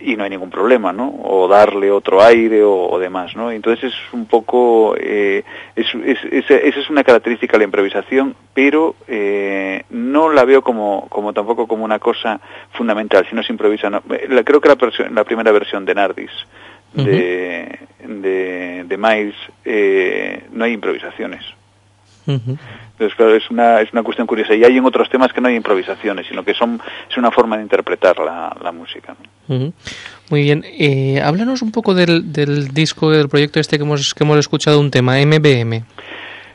y 0.00 0.14
no 0.16 0.22
hay 0.22 0.30
ningún 0.30 0.50
problema, 0.50 0.92
¿no? 0.92 1.12
O 1.24 1.48
darle 1.48 1.90
otro 1.90 2.22
aire 2.22 2.62
o, 2.62 2.88
o 2.88 2.98
demás, 3.00 3.34
¿no? 3.34 3.50
Entonces 3.50 3.92
es 3.92 4.12
un 4.12 4.26
poco, 4.26 4.94
eh, 4.96 5.42
es, 5.74 5.86
es, 6.04 6.18
es, 6.30 6.48
esa 6.50 6.80
es 6.80 6.88
una 6.90 7.02
característica 7.02 7.52
de 7.52 7.58
la 7.58 7.64
improvisación, 7.64 8.36
pero 8.54 8.94
eh, 9.08 9.82
no 9.90 10.28
la 10.30 10.44
veo 10.44 10.62
como, 10.62 11.06
como 11.08 11.32
tampoco 11.32 11.66
como 11.66 11.84
una 11.84 11.98
cosa 11.98 12.40
fundamental, 12.72 13.26
si 13.28 13.34
no 13.34 13.42
se 13.42 13.52
improvisa. 13.52 13.90
No. 13.90 14.02
La, 14.28 14.44
creo 14.44 14.60
que 14.60 14.68
la, 14.68 14.76
la 15.10 15.24
primera 15.24 15.50
versión 15.50 15.84
de 15.84 15.94
Nardis, 15.94 16.30
uh 16.94 17.00
-huh. 17.00 17.04
de, 17.04 17.78
de, 18.06 18.84
de 18.84 18.96
Miles, 18.96 19.36
eh, 19.64 20.44
no 20.52 20.64
hay 20.64 20.74
improvisaciones. 20.74 21.42
Uh 22.28 22.32
-huh. 22.32 22.58
Entonces, 22.92 23.16
claro, 23.16 23.34
es 23.34 23.48
una, 23.50 23.80
es 23.80 23.92
una 23.92 24.02
cuestión 24.02 24.26
curiosa. 24.26 24.54
Y 24.54 24.64
hay 24.64 24.76
en 24.76 24.84
otros 24.84 25.08
temas 25.08 25.32
que 25.32 25.40
no 25.40 25.48
hay 25.48 25.54
improvisaciones, 25.54 26.26
sino 26.26 26.44
que 26.44 26.52
son 26.52 26.80
es 27.10 27.16
una 27.16 27.30
forma 27.30 27.56
de 27.56 27.62
interpretar 27.62 28.18
la, 28.18 28.54
la 28.62 28.72
música. 28.72 29.16
Uh 29.48 29.54
-huh. 29.54 29.72
Muy 30.30 30.42
bien. 30.42 30.64
Eh, 30.78 31.20
háblanos 31.22 31.62
un 31.62 31.72
poco 31.72 31.94
del, 31.94 32.32
del 32.32 32.68
disco, 32.68 33.10
del 33.10 33.28
proyecto 33.28 33.60
este 33.60 33.78
que 33.78 33.84
hemos, 33.84 34.14
que 34.14 34.24
hemos 34.24 34.38
escuchado, 34.38 34.78
un 34.78 34.90
tema, 34.90 35.16
MBM. 35.24 35.84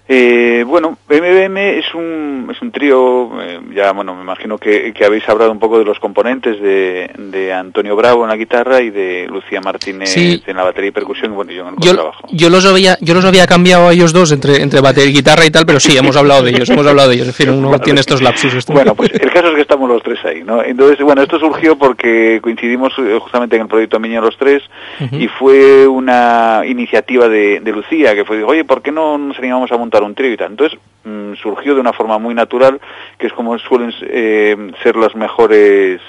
Eh, 0.05 0.65
bueno, 0.67 0.97
MBM 1.07 1.57
es 1.79 1.93
un, 1.93 2.49
es 2.51 2.61
un 2.61 2.73
trío, 2.73 3.41
eh, 3.41 3.61
ya 3.73 3.93
bueno, 3.93 4.13
me 4.13 4.21
imagino 4.21 4.57
que, 4.57 4.91
que, 4.91 5.05
habéis 5.05 5.27
hablado 5.29 5.49
un 5.49 5.59
poco 5.59 5.79
de 5.79 5.85
los 5.85 5.97
componentes 5.97 6.61
de, 6.61 7.09
de, 7.17 7.53
Antonio 7.53 7.95
Bravo 7.95 8.23
en 8.23 8.29
la 8.29 8.35
guitarra 8.35 8.81
y 8.81 8.89
de 8.89 9.27
Lucía 9.29 9.61
Martínez 9.61 10.09
sí. 10.09 10.43
en 10.45 10.57
la 10.57 10.63
batería 10.63 10.89
y 10.89 10.91
percusión 10.91 11.31
y 11.31 11.35
bueno, 11.35 11.51
yo 11.51 11.61
en 11.61 11.75
el 11.75 11.79
yo, 11.79 11.93
trabajo. 11.93 12.27
Yo 12.33 12.49
los 12.49 12.65
había, 12.65 12.97
yo 12.99 13.13
los 13.13 13.23
había 13.23 13.47
cambiado 13.47 13.87
a 13.87 13.93
ellos 13.93 14.11
dos 14.11 14.33
entre, 14.33 14.61
entre 14.61 14.81
batería 14.81 15.09
y 15.09 15.13
guitarra 15.13 15.45
y 15.45 15.51
tal, 15.51 15.65
pero 15.65 15.79
sí, 15.79 15.95
hemos 15.95 16.17
hablado 16.17 16.43
de 16.43 16.49
ellos, 16.49 16.69
hemos 16.69 16.85
hablado 16.85 17.07
de 17.07 17.15
ellos, 17.15 17.27
en 17.27 17.33
fin, 17.33 17.49
uno 17.51 17.67
bueno, 17.69 17.83
tiene 17.83 18.01
estos 18.01 18.21
lapsus. 18.21 18.53
Esto. 18.53 18.73
Bueno, 18.73 18.95
pues 18.95 19.09
el 19.13 19.31
caso 19.31 19.47
es 19.47 19.55
que 19.55 19.61
estamos 19.61 19.87
los 19.89 20.03
tres 20.03 20.19
ahí, 20.25 20.43
¿no? 20.43 20.61
Entonces, 20.61 20.99
bueno, 21.01 21.21
esto 21.21 21.39
surgió 21.39 21.77
porque 21.77 22.39
coincidimos 22.41 22.91
eh, 22.97 23.19
justamente 23.21 23.55
en 23.55 23.61
el 23.61 23.67
proyecto 23.69 24.01
Miña 24.01 24.19
los 24.19 24.35
tres 24.37 24.63
uh 24.99 25.05
-huh. 25.05 25.21
y 25.21 25.29
fue 25.29 25.87
una 25.87 26.63
iniciativa 26.65 27.29
de, 27.29 27.61
de 27.61 27.71
Lucía 27.71 28.13
que 28.15 28.25
fue, 28.25 28.43
oye, 28.43 28.65
¿por 28.65 28.81
qué 28.81 28.91
no 28.91 29.17
nos 29.17 29.37
animamos 29.37 29.71
a 29.71 29.77
montar 29.77 29.92
un 30.01 30.15
trío 30.15 30.31
y 30.31 30.37
tal? 30.37 30.51
Entonces, 30.51 30.79
mmm, 31.03 31.33
surgió 31.35 31.75
de 31.75 31.81
una 31.81 31.93
forma 31.93 32.17
muy 32.17 32.33
natural, 32.33 32.79
que 33.19 33.27
es 33.27 33.33
como 33.33 33.59
suelen 33.59 33.93
eh, 34.01 34.71
ser 34.81 34.95
las 34.95 35.15
mejores 35.15 36.01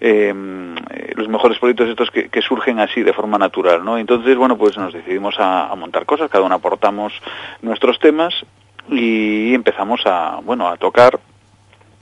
eh, 0.00 0.32
los 1.16 1.28
mejores 1.28 1.58
proyectos 1.58 1.88
estos 1.88 2.10
que, 2.12 2.28
que, 2.28 2.40
surgen 2.40 2.78
así 2.78 3.02
de 3.02 3.12
forma 3.12 3.36
natural, 3.36 3.84
¿no? 3.84 3.98
Entonces, 3.98 4.36
bueno, 4.36 4.56
pues 4.56 4.78
nos 4.78 4.92
decidimos 4.92 5.38
a, 5.40 5.68
a, 5.68 5.74
montar 5.74 6.06
cosas, 6.06 6.30
cada 6.30 6.44
uno 6.44 6.54
aportamos 6.54 7.12
nuestros 7.62 7.98
temas 7.98 8.32
y 8.88 9.52
empezamos 9.54 10.00
a, 10.06 10.38
bueno, 10.44 10.68
a 10.68 10.76
tocar 10.76 11.18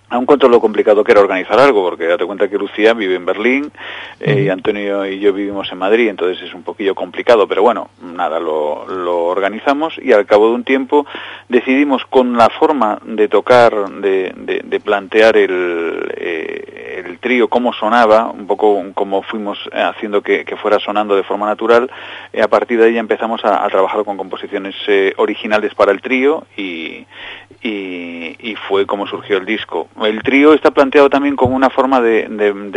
Aún 0.08 0.24
cuento 0.24 0.48
lo 0.48 0.60
complicado 0.60 1.02
que 1.02 1.10
era 1.10 1.20
organizar 1.20 1.58
algo, 1.58 1.82
porque 1.82 2.06
date 2.06 2.24
cuenta 2.24 2.48
que 2.48 2.58
Lucía 2.58 2.94
vive 2.94 3.16
en 3.16 3.26
Berlín 3.26 3.72
eh, 4.20 4.42
y 4.42 4.48
Antonio 4.48 5.04
y 5.04 5.18
yo 5.18 5.32
vivimos 5.32 5.70
en 5.72 5.78
Madrid, 5.78 6.08
entonces 6.08 6.40
es 6.46 6.54
un 6.54 6.62
poquillo 6.62 6.94
complicado, 6.94 7.48
pero 7.48 7.62
bueno, 7.62 7.88
nada, 8.00 8.38
lo, 8.38 8.86
lo, 8.86 9.24
organizamos 9.24 9.98
y 9.98 10.12
al 10.12 10.24
cabo 10.24 10.48
de 10.48 10.54
un 10.54 10.64
tiempo 10.64 11.06
decidimos 11.48 12.04
con 12.06 12.36
la 12.36 12.48
forma 12.50 13.00
de 13.04 13.26
tocar, 13.26 13.74
de, 13.90 14.32
de, 14.36 14.60
de 14.64 14.80
plantear 14.80 15.36
el, 15.36 16.14
eh, 16.16 17.02
el 17.04 17.18
trío, 17.18 17.48
cómo 17.48 17.72
sonaba, 17.72 18.30
un 18.30 18.46
poco 18.46 18.80
como 18.94 19.22
fuimos 19.22 19.58
haciendo 19.72 20.22
que, 20.22 20.44
que 20.44 20.56
fuera 20.56 20.78
sonando 20.78 21.16
de 21.16 21.24
forma 21.24 21.46
natural, 21.46 21.90
eh, 22.32 22.42
a 22.42 22.48
partir 22.48 22.78
de 22.78 22.86
ahí 22.86 22.98
empezamos 22.98 23.44
a, 23.44 23.64
a 23.64 23.68
trabajar 23.68 24.04
con 24.04 24.16
composiciones 24.16 24.76
eh, 24.86 25.14
originales 25.16 25.74
para 25.74 25.90
el 25.90 26.00
trío 26.00 26.46
y, 26.56 27.04
y, 27.60 28.36
y 28.38 28.54
fue 28.68 28.86
como 28.86 29.08
surgió 29.08 29.38
el 29.38 29.46
disco 29.46 29.88
el 30.04 30.22
trío 30.22 30.52
está 30.52 30.70
planteado 30.70 31.08
también 31.08 31.36
como 31.36 31.56
una 31.56 31.70
forma 31.70 32.00
de, 32.00 32.26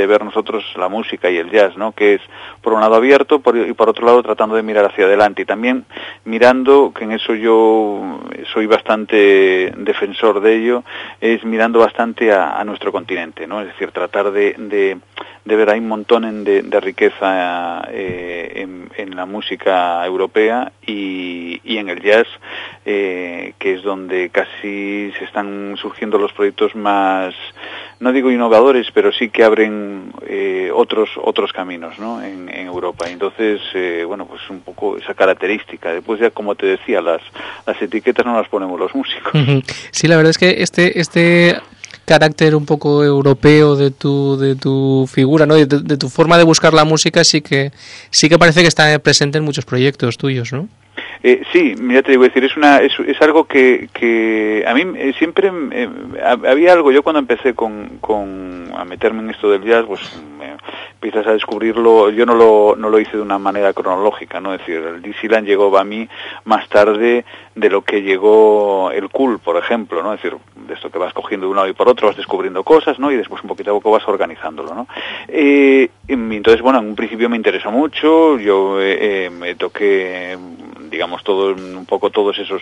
ver 0.08 0.24
nosotros 0.24 0.64
la 0.78 0.88
música 0.88 1.30
y 1.30 1.38
el 1.38 1.52
jazz, 1.52 1.76
¿no? 1.76 1.92
Que 1.92 2.16
es 2.16 2.22
por 2.62 2.74
un 2.74 2.82
lado 2.82 2.96
abierto 2.96 3.42
y 3.68 3.74
por 3.74 3.90
otro 3.90 4.06
lado 4.06 4.24
tratando 4.24 4.56
de 4.56 4.64
mirar 4.64 4.86
hacia 4.86 5.06
adelante 5.06 5.42
y 5.42 5.46
también 5.46 5.86
mirando, 6.26 6.94
que 6.94 7.04
en 7.04 7.12
eso 7.12 7.36
yo 7.36 8.22
soy 8.54 8.66
bastante 8.68 9.74
defensor 9.78 10.40
de 10.40 10.56
ello, 10.56 10.84
es 11.20 11.44
mirando 11.44 11.80
bastante 11.80 12.32
a, 12.32 12.64
nuestro 12.64 12.92
continente, 12.92 13.48
¿no? 13.48 13.62
Es 13.62 13.68
decir, 13.68 13.92
tratar 13.92 14.32
de, 14.32 14.98
ver 15.46 15.70
hay 15.70 15.80
un 15.80 15.88
montón 15.88 16.44
de, 16.44 16.80
riqueza 16.80 17.88
eh, 17.92 18.68
en, 18.96 19.16
la 19.16 19.26
música 19.26 20.06
europea 20.06 20.72
y, 20.86 21.60
y 21.64 21.78
en 21.78 21.90
el 21.90 22.02
jazz, 22.02 22.28
eh, 22.86 23.54
que 23.60 23.74
es 23.74 23.84
donde 23.84 24.30
casi 24.30 25.12
se 25.18 25.26
están 25.26 25.76
surgiendo 25.78 26.18
los 26.18 26.32
proyectos 26.32 26.76
más 26.76 27.09
no 28.00 28.14
digo 28.14 28.32
innovadores, 28.32 28.88
pero 28.94 29.12
sí 29.12 29.30
que 29.30 29.44
abren 29.44 30.14
eh, 30.26 30.72
otros 30.74 31.10
otros 31.22 31.52
caminos 31.52 32.00
¿no? 32.00 32.24
en, 32.24 32.50
en 32.50 32.68
Europa. 32.68 33.10
Entonces, 33.10 33.62
eh, 33.74 34.04
bueno, 34.08 34.26
pues 34.26 34.42
un 34.50 34.62
poco 34.62 34.98
esa 34.98 35.14
característica. 35.14 35.92
Después 35.92 36.20
ya, 36.20 36.30
como 36.30 36.56
te 36.56 36.66
decía, 36.66 37.02
las, 37.02 37.22
las 37.66 37.82
etiquetas 37.82 38.26
no 38.26 38.36
las 38.36 38.48
ponemos 38.48 38.80
los 38.80 38.94
músicos. 38.96 39.34
Sí, 39.92 40.08
la 40.08 40.16
verdad 40.16 40.32
es 40.32 40.38
que 40.38 40.62
este, 40.62 41.00
este 41.00 41.58
carácter 42.06 42.56
un 42.56 42.66
poco 42.66 43.04
europeo 43.04 43.76
de 43.76 43.92
tu 43.92 44.38
de 44.38 44.56
tu 44.56 45.08
figura 45.12 45.46
no 45.46 45.56
de, 45.56 45.66
de, 45.68 45.98
tu 45.98 46.10
forma 46.10 46.40
de 46.40 46.44
buscar 46.44 46.74
la 46.74 46.84
música 46.84 47.24
sí 47.24 47.42
que 47.42 47.72
sí 48.10 48.30
que 48.30 48.40
parece 48.40 48.62
que 48.62 48.68
está 48.68 48.98
presente 48.98 49.38
en 49.38 49.44
muchos 49.44 49.66
proyectos 49.66 50.18
tuyos 50.18 50.52
no 50.52 50.68
Eh, 51.22 51.42
sí, 51.52 51.76
ya 51.78 52.02
te 52.02 52.12
digo, 52.12 52.24
decir, 52.24 52.44
es, 52.44 52.56
una, 52.56 52.78
es, 52.78 52.98
es 53.00 53.22
algo 53.22 53.44
que, 53.44 53.90
que 53.94 54.64
a 54.66 54.74
mí 54.74 54.84
eh, 54.96 55.14
siempre 55.18 55.52
eh, 55.72 55.90
había 56.24 56.74
algo, 56.74 56.92
yo 56.92 57.04
cuando 57.04 57.20
empecé 57.20 57.54
con, 57.54 57.98
con, 58.00 58.72
a 58.76 58.86
meterme 58.86 59.22
en 59.22 59.32
esto 59.32 59.50
del 59.50 59.64
jazz, 59.64 59.86
pues 59.86 60.02
empiezas 61.02 61.28
a 61.28 61.32
descubrirlo, 61.32 62.10
yo 62.10 62.26
no 62.26 62.36
lo, 62.36 62.76
no 62.78 62.90
lo 62.90 63.00
hice 63.00 63.16
de 63.16 63.24
una 63.24 63.40
manera 63.40 63.72
cronológica, 63.72 64.42
¿no? 64.42 64.54
Es 64.54 64.60
decir, 64.60 64.84
el 64.84 65.02
Dixieland 65.02 65.48
llegó 65.48 65.78
a 65.78 65.86
mí 65.86 66.10
más 66.44 66.68
tarde 66.68 67.24
de 67.56 67.70
lo 67.70 67.84
que 67.84 68.02
llegó 68.02 68.92
el 68.92 69.10
cool, 69.10 69.40
por 69.40 69.56
ejemplo, 69.56 70.04
¿no? 70.04 70.14
Es 70.14 70.22
decir, 70.22 70.38
de 70.68 70.74
esto 70.74 70.90
que 70.90 70.98
vas 70.98 71.14
cogiendo 71.14 71.46
de 71.46 71.52
un 71.52 71.56
lado 71.56 71.70
y 71.70 71.74
por 71.74 71.88
otro, 71.88 72.08
vas 72.08 72.18
descubriendo 72.18 72.64
cosas, 72.64 73.00
¿no? 73.00 73.12
Y 73.12 73.16
después 73.16 73.42
un 73.42 73.48
poquito 73.48 73.72
a 73.72 73.76
poco 73.76 73.92
vas 73.92 74.06
organizándolo, 74.10 74.76
¿no? 74.76 74.88
Eh, 75.30 75.90
entonces, 76.10 76.62
bueno, 76.62 76.80
en 76.80 76.88
un 76.88 76.96
principio 76.96 77.30
me 77.30 77.38
interesó 77.38 77.72
mucho, 77.72 78.38
yo 78.38 78.82
eh, 78.82 79.30
me 79.30 79.56
toqué 79.56 80.38
digamos 80.90 81.24
todo 81.24 81.54
un 81.54 81.86
poco 81.86 82.10
todos 82.10 82.38
esos 82.40 82.62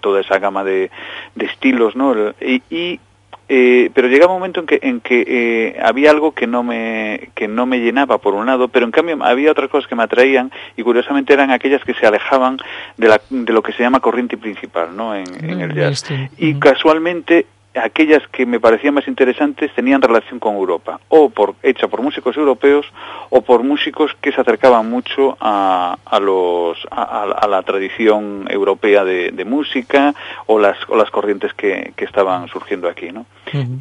toda 0.00 0.20
esa 0.20 0.38
gama 0.38 0.64
de, 0.64 0.90
de 1.34 1.44
estilos 1.46 1.96
no 1.96 2.14
y, 2.40 2.62
y 2.70 3.00
eh, 3.48 3.90
pero 3.94 4.08
llegaba 4.08 4.32
un 4.32 4.40
momento 4.40 4.60
en 4.60 4.66
que, 4.66 4.78
en 4.82 5.00
que 5.00 5.24
eh, 5.26 5.80
había 5.80 6.10
algo 6.10 6.32
que 6.32 6.48
no, 6.48 6.64
me, 6.64 7.30
que 7.36 7.46
no 7.46 7.64
me 7.64 7.78
llenaba 7.78 8.18
por 8.18 8.34
un 8.34 8.46
lado, 8.46 8.66
pero 8.66 8.84
en 8.86 8.90
cambio 8.90 9.16
había 9.22 9.52
otras 9.52 9.70
cosas 9.70 9.88
que 9.88 9.94
me 9.94 10.02
atraían 10.02 10.50
y 10.76 10.82
curiosamente 10.82 11.32
eran 11.32 11.52
aquellas 11.52 11.84
que 11.84 11.94
se 11.94 12.06
alejaban 12.06 12.58
de, 12.96 13.06
la, 13.06 13.20
de 13.30 13.52
lo 13.52 13.62
que 13.62 13.72
se 13.72 13.84
llama 13.84 14.00
corriente 14.00 14.36
principal 14.36 14.96
¿no? 14.96 15.14
en, 15.14 15.26
en 15.48 15.60
el 15.60 15.74
jazz. 15.74 16.04
Y 16.38 16.54
casualmente 16.58 17.46
aquellas 17.78 18.26
que 18.28 18.46
me 18.46 18.60
parecían 18.60 18.94
más 18.94 19.08
interesantes 19.08 19.72
tenían 19.74 20.02
relación 20.02 20.38
con 20.38 20.54
Europa, 20.54 21.00
o 21.08 21.30
por, 21.30 21.54
hecha 21.62 21.88
por 21.88 22.02
músicos 22.02 22.36
europeos 22.36 22.86
o 23.30 23.42
por 23.42 23.62
músicos 23.62 24.16
que 24.20 24.32
se 24.32 24.40
acercaban 24.40 24.88
mucho 24.88 25.36
a, 25.40 25.96
a 26.04 26.20
los, 26.20 26.78
a, 26.90 27.46
la 27.48 27.62
tradición 27.62 28.46
europea 28.48 29.04
de, 29.04 29.44
música 29.46 30.14
o 30.46 30.58
las, 30.58 30.76
o 30.88 30.96
las 30.96 31.10
corrientes 31.10 31.54
que, 31.54 31.92
que 31.96 32.04
estaban 32.04 32.48
surgiendo 32.48 32.88
aquí. 32.88 33.10
¿no? 33.12 33.26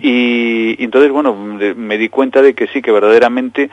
y, 0.01 0.83
entonces, 0.83 1.11
bueno, 1.11 1.33
me 1.35 1.97
di 1.97 2.09
cuenta 2.09 2.41
de 2.41 2.53
que 2.53 2.67
sí, 2.67 2.81
que 2.81 2.91
verdaderamente 2.91 3.69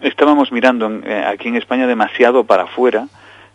estábamos 0.00 0.52
mirando 0.52 0.90
eh, 1.04 1.24
aquí 1.26 1.48
en 1.48 1.56
España 1.56 1.86
demasiado 1.86 2.44
para 2.44 2.64
afuera, 2.64 3.08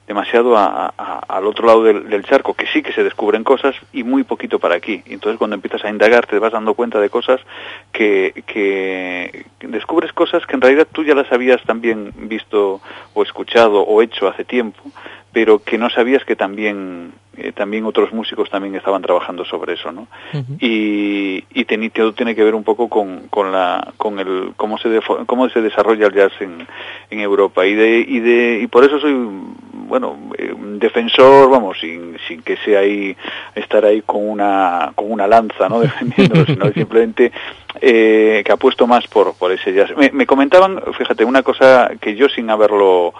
demasiado 0.10 0.58
al 0.58 1.46
otro 1.46 1.68
lado 1.68 1.84
del, 1.84 2.26
charco, 2.26 2.56
que 2.56 2.66
sí 2.66 2.82
que 2.82 2.92
se 2.94 3.04
descubren 3.04 3.44
cosas 3.44 3.76
y 3.94 4.04
muy 4.04 4.24
poquito 4.24 4.58
para 4.58 4.74
aquí. 4.74 5.04
Entonces 5.06 5.38
cuando 5.38 5.56
empiezas 5.56 5.86
a 5.86 5.90
indagar 5.92 6.26
te 6.26 6.40
vas 6.40 6.52
dando 6.52 6.74
cuenta 6.74 7.00
de 7.00 7.12
cosas 7.12 7.40
que, 7.92 8.44
que 8.48 9.46
descubres 9.60 10.12
cosas 10.12 10.48
que 10.48 10.56
en 10.56 10.62
realidad 10.62 10.88
tú 10.92 11.04
ya 11.04 11.14
las 11.14 11.32
habías 11.32 11.62
también 11.62 12.12
visto 12.28 12.82
o 13.14 13.22
escuchado 13.22 13.84
o 13.84 14.02
hecho 14.02 14.28
hace 14.28 14.44
tiempo, 14.46 14.82
pero 15.32 15.60
que 15.60 15.78
no 15.78 15.90
sabías 15.90 16.24
que 16.26 16.36
también 16.36 17.14
eh, 17.38 17.54
también 17.54 17.86
otros 17.86 18.12
músicos 18.12 18.50
también 18.50 18.76
estaban 18.76 19.02
trabajando 19.02 19.46
sobre 19.46 19.74
eso, 19.74 19.92
¿no? 19.92 20.08
Y, 20.60 21.44
y 21.54 21.90
todo 21.92 22.14
tiene 22.14 22.36
que 22.36 22.44
ver 22.44 22.54
un 22.54 22.64
poco 22.64 22.90
con, 22.90 23.28
con 23.30 23.52
la 23.52 23.94
con 23.98 24.20
el 24.20 24.54
cómo 24.58 24.78
se 24.78 25.00
cómo 25.26 25.48
se 25.50 25.62
desarrolla 25.62 26.08
el 26.08 26.14
jazz 26.14 26.34
en, 26.42 26.68
en 27.10 27.20
Europa 27.20 27.66
y 27.66 27.76
de 27.76 28.00
y 28.00 28.20
de 28.20 28.60
y 28.62 28.68
por 28.68 28.84
eso 28.84 29.00
soy 29.00 29.14
bueno 29.88 30.18
eh, 30.38 30.52
un 30.52 30.80
defensor, 30.80 31.50
vamos, 31.50 31.80
sin, 31.80 32.18
sin 32.28 32.42
que 32.42 32.58
sea 32.58 32.80
ahí 32.80 33.16
estar 33.56 33.86
ahí 33.86 34.02
con 34.02 34.28
una 34.28 34.92
con 34.96 35.12
una 35.12 35.28
lanza, 35.28 35.70
¿no? 35.70 35.80
Defendiéndolo, 35.82 36.46
sino 36.46 36.72
simplemente 36.74 37.32
eh, 37.80 38.42
que 38.44 38.52
apuesto 38.52 38.86
más 38.86 39.08
por 39.08 39.36
por 39.36 39.52
ese 39.52 39.72
jazz. 39.72 39.96
Me, 39.96 40.12
me 40.12 40.26
comentaban, 40.26 40.82
fíjate, 40.98 41.24
una 41.24 41.44
cosa 41.44 41.92
que 42.02 42.16
yo 42.16 42.28
sin 42.28 42.50
haberlo 42.50 43.14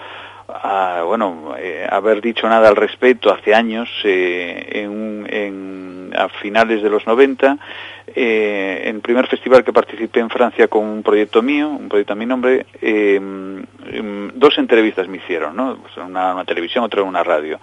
a, 0.54 1.04
bueno, 1.06 1.56
eh, 1.58 1.88
haber 1.90 2.22
dicho 2.22 2.48
nada 2.48 2.70
al 2.70 2.76
respecto 2.76 3.32
hace 3.32 3.54
años, 3.54 3.90
eh, 4.04 4.70
en, 4.72 5.28
en, 5.30 6.14
a 6.16 6.30
finales 6.30 6.82
de 6.82 6.90
los 6.90 7.06
90, 7.06 7.58
eh, 8.16 8.82
en 8.86 8.96
el 8.98 9.02
primer 9.02 9.28
festival 9.28 9.64
que 9.64 9.74
participé 9.74 10.20
en 10.20 10.30
Francia 10.30 10.68
con 10.68 10.86
un 10.86 11.04
proyecto 11.04 11.42
mío, 11.42 11.70
un 11.70 11.90
proyecto 11.90 12.14
a 12.14 12.16
mi 12.16 12.26
nombre, 12.26 12.66
eh, 12.82 13.16
em, 13.16 14.32
dos 14.36 14.58
entrevistas 14.58 15.08
me 15.08 15.18
hicieron, 15.18 15.56
¿no? 15.56 15.78
Pues 15.78 15.96
una, 15.98 16.30
en 16.30 16.34
una 16.36 16.46
televisión, 16.46 16.84
otra 16.84 17.02
en 17.02 17.08
una 17.08 17.24
radio. 17.24 17.60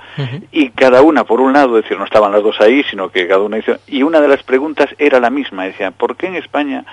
Y 0.53 0.71
cada 0.71 1.03
una, 1.03 1.25
por 1.25 1.41
un 1.41 1.53
lado, 1.53 1.79
es 1.79 1.85
decir, 1.85 1.99
no 1.99 2.05
estaban 2.05 2.33
las 2.33 2.43
dos 2.43 2.61
ahí, 2.61 2.83
sino 2.91 3.11
que 3.11 3.27
cada 3.27 3.43
una 3.43 3.59
hizo... 3.59 3.77
Y 3.87 4.03
una 4.03 4.21
de 4.21 4.29
las 4.29 4.43
preguntas 4.43 4.89
era 4.99 5.21
la 5.21 5.31
misma, 5.31 5.65
decía, 5.65 5.91
¿por 5.91 6.17
qué 6.17 6.27
en 6.27 6.37
España 6.37 6.85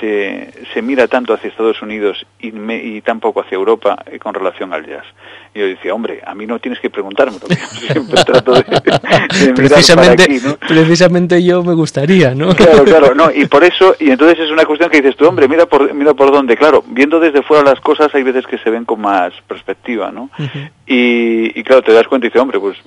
se, 0.00 0.52
se 0.72 0.82
mira 0.82 1.08
tanto 1.08 1.34
hacia 1.34 1.50
Estados 1.50 1.82
Unidos 1.82 2.26
y, 2.40 2.52
me, 2.52 2.82
y 2.82 3.00
tan 3.00 3.20
poco 3.20 3.40
hacia 3.40 3.56
Europa 3.56 4.02
eh, 4.06 4.18
con 4.18 4.34
relación 4.34 4.72
al 4.72 4.86
jazz? 4.86 5.04
Y 5.54 5.60
yo 5.60 5.66
decía, 5.66 5.94
hombre, 5.94 6.20
a 6.26 6.34
mí 6.34 6.46
no 6.46 6.58
tienes 6.58 6.80
que 6.80 6.90
preguntarme, 6.90 7.38
porque 7.38 7.56
siempre 7.56 8.22
trato 8.24 8.54
de, 8.54 8.64
precisamente, 9.54 10.40
precisamente 10.66 11.42
yo 11.42 11.62
me 11.62 11.74
gustaría, 11.74 12.34
¿no? 12.34 12.54
Claro, 12.54 12.84
claro, 12.98 13.14
no, 13.14 13.30
y 13.30 13.46
por 13.46 13.64
eso, 13.64 13.94
y 13.98 14.10
entonces 14.10 14.38
es 14.40 14.50
una 14.50 14.64
cuestión 14.64 14.90
que 14.90 15.00
dices 15.00 15.16
tú, 15.16 15.26
hombre, 15.26 15.48
mira 15.48 15.66
por, 15.66 15.92
mira 15.94 16.14
por 16.14 16.30
dónde, 16.30 16.56
claro, 16.56 16.84
viendo 16.86 17.20
desde 17.20 17.42
fuera 17.42 17.62
las 17.62 17.80
cosas 17.80 18.14
hay 18.14 18.22
veces 18.22 18.46
que 18.46 18.58
se 18.58 18.70
ven 18.70 18.84
con 18.84 19.00
más 19.00 19.32
perspectiva, 19.46 20.10
¿no? 20.10 20.30
y, 20.86 21.58
y, 21.58 21.62
claro, 21.64 21.82
te 21.82 21.92
das 21.92 22.06
cuenta 22.06 22.26
y 22.26 22.30
dices, 22.30 22.42
hombre, 22.42 22.60
pues 22.60 22.78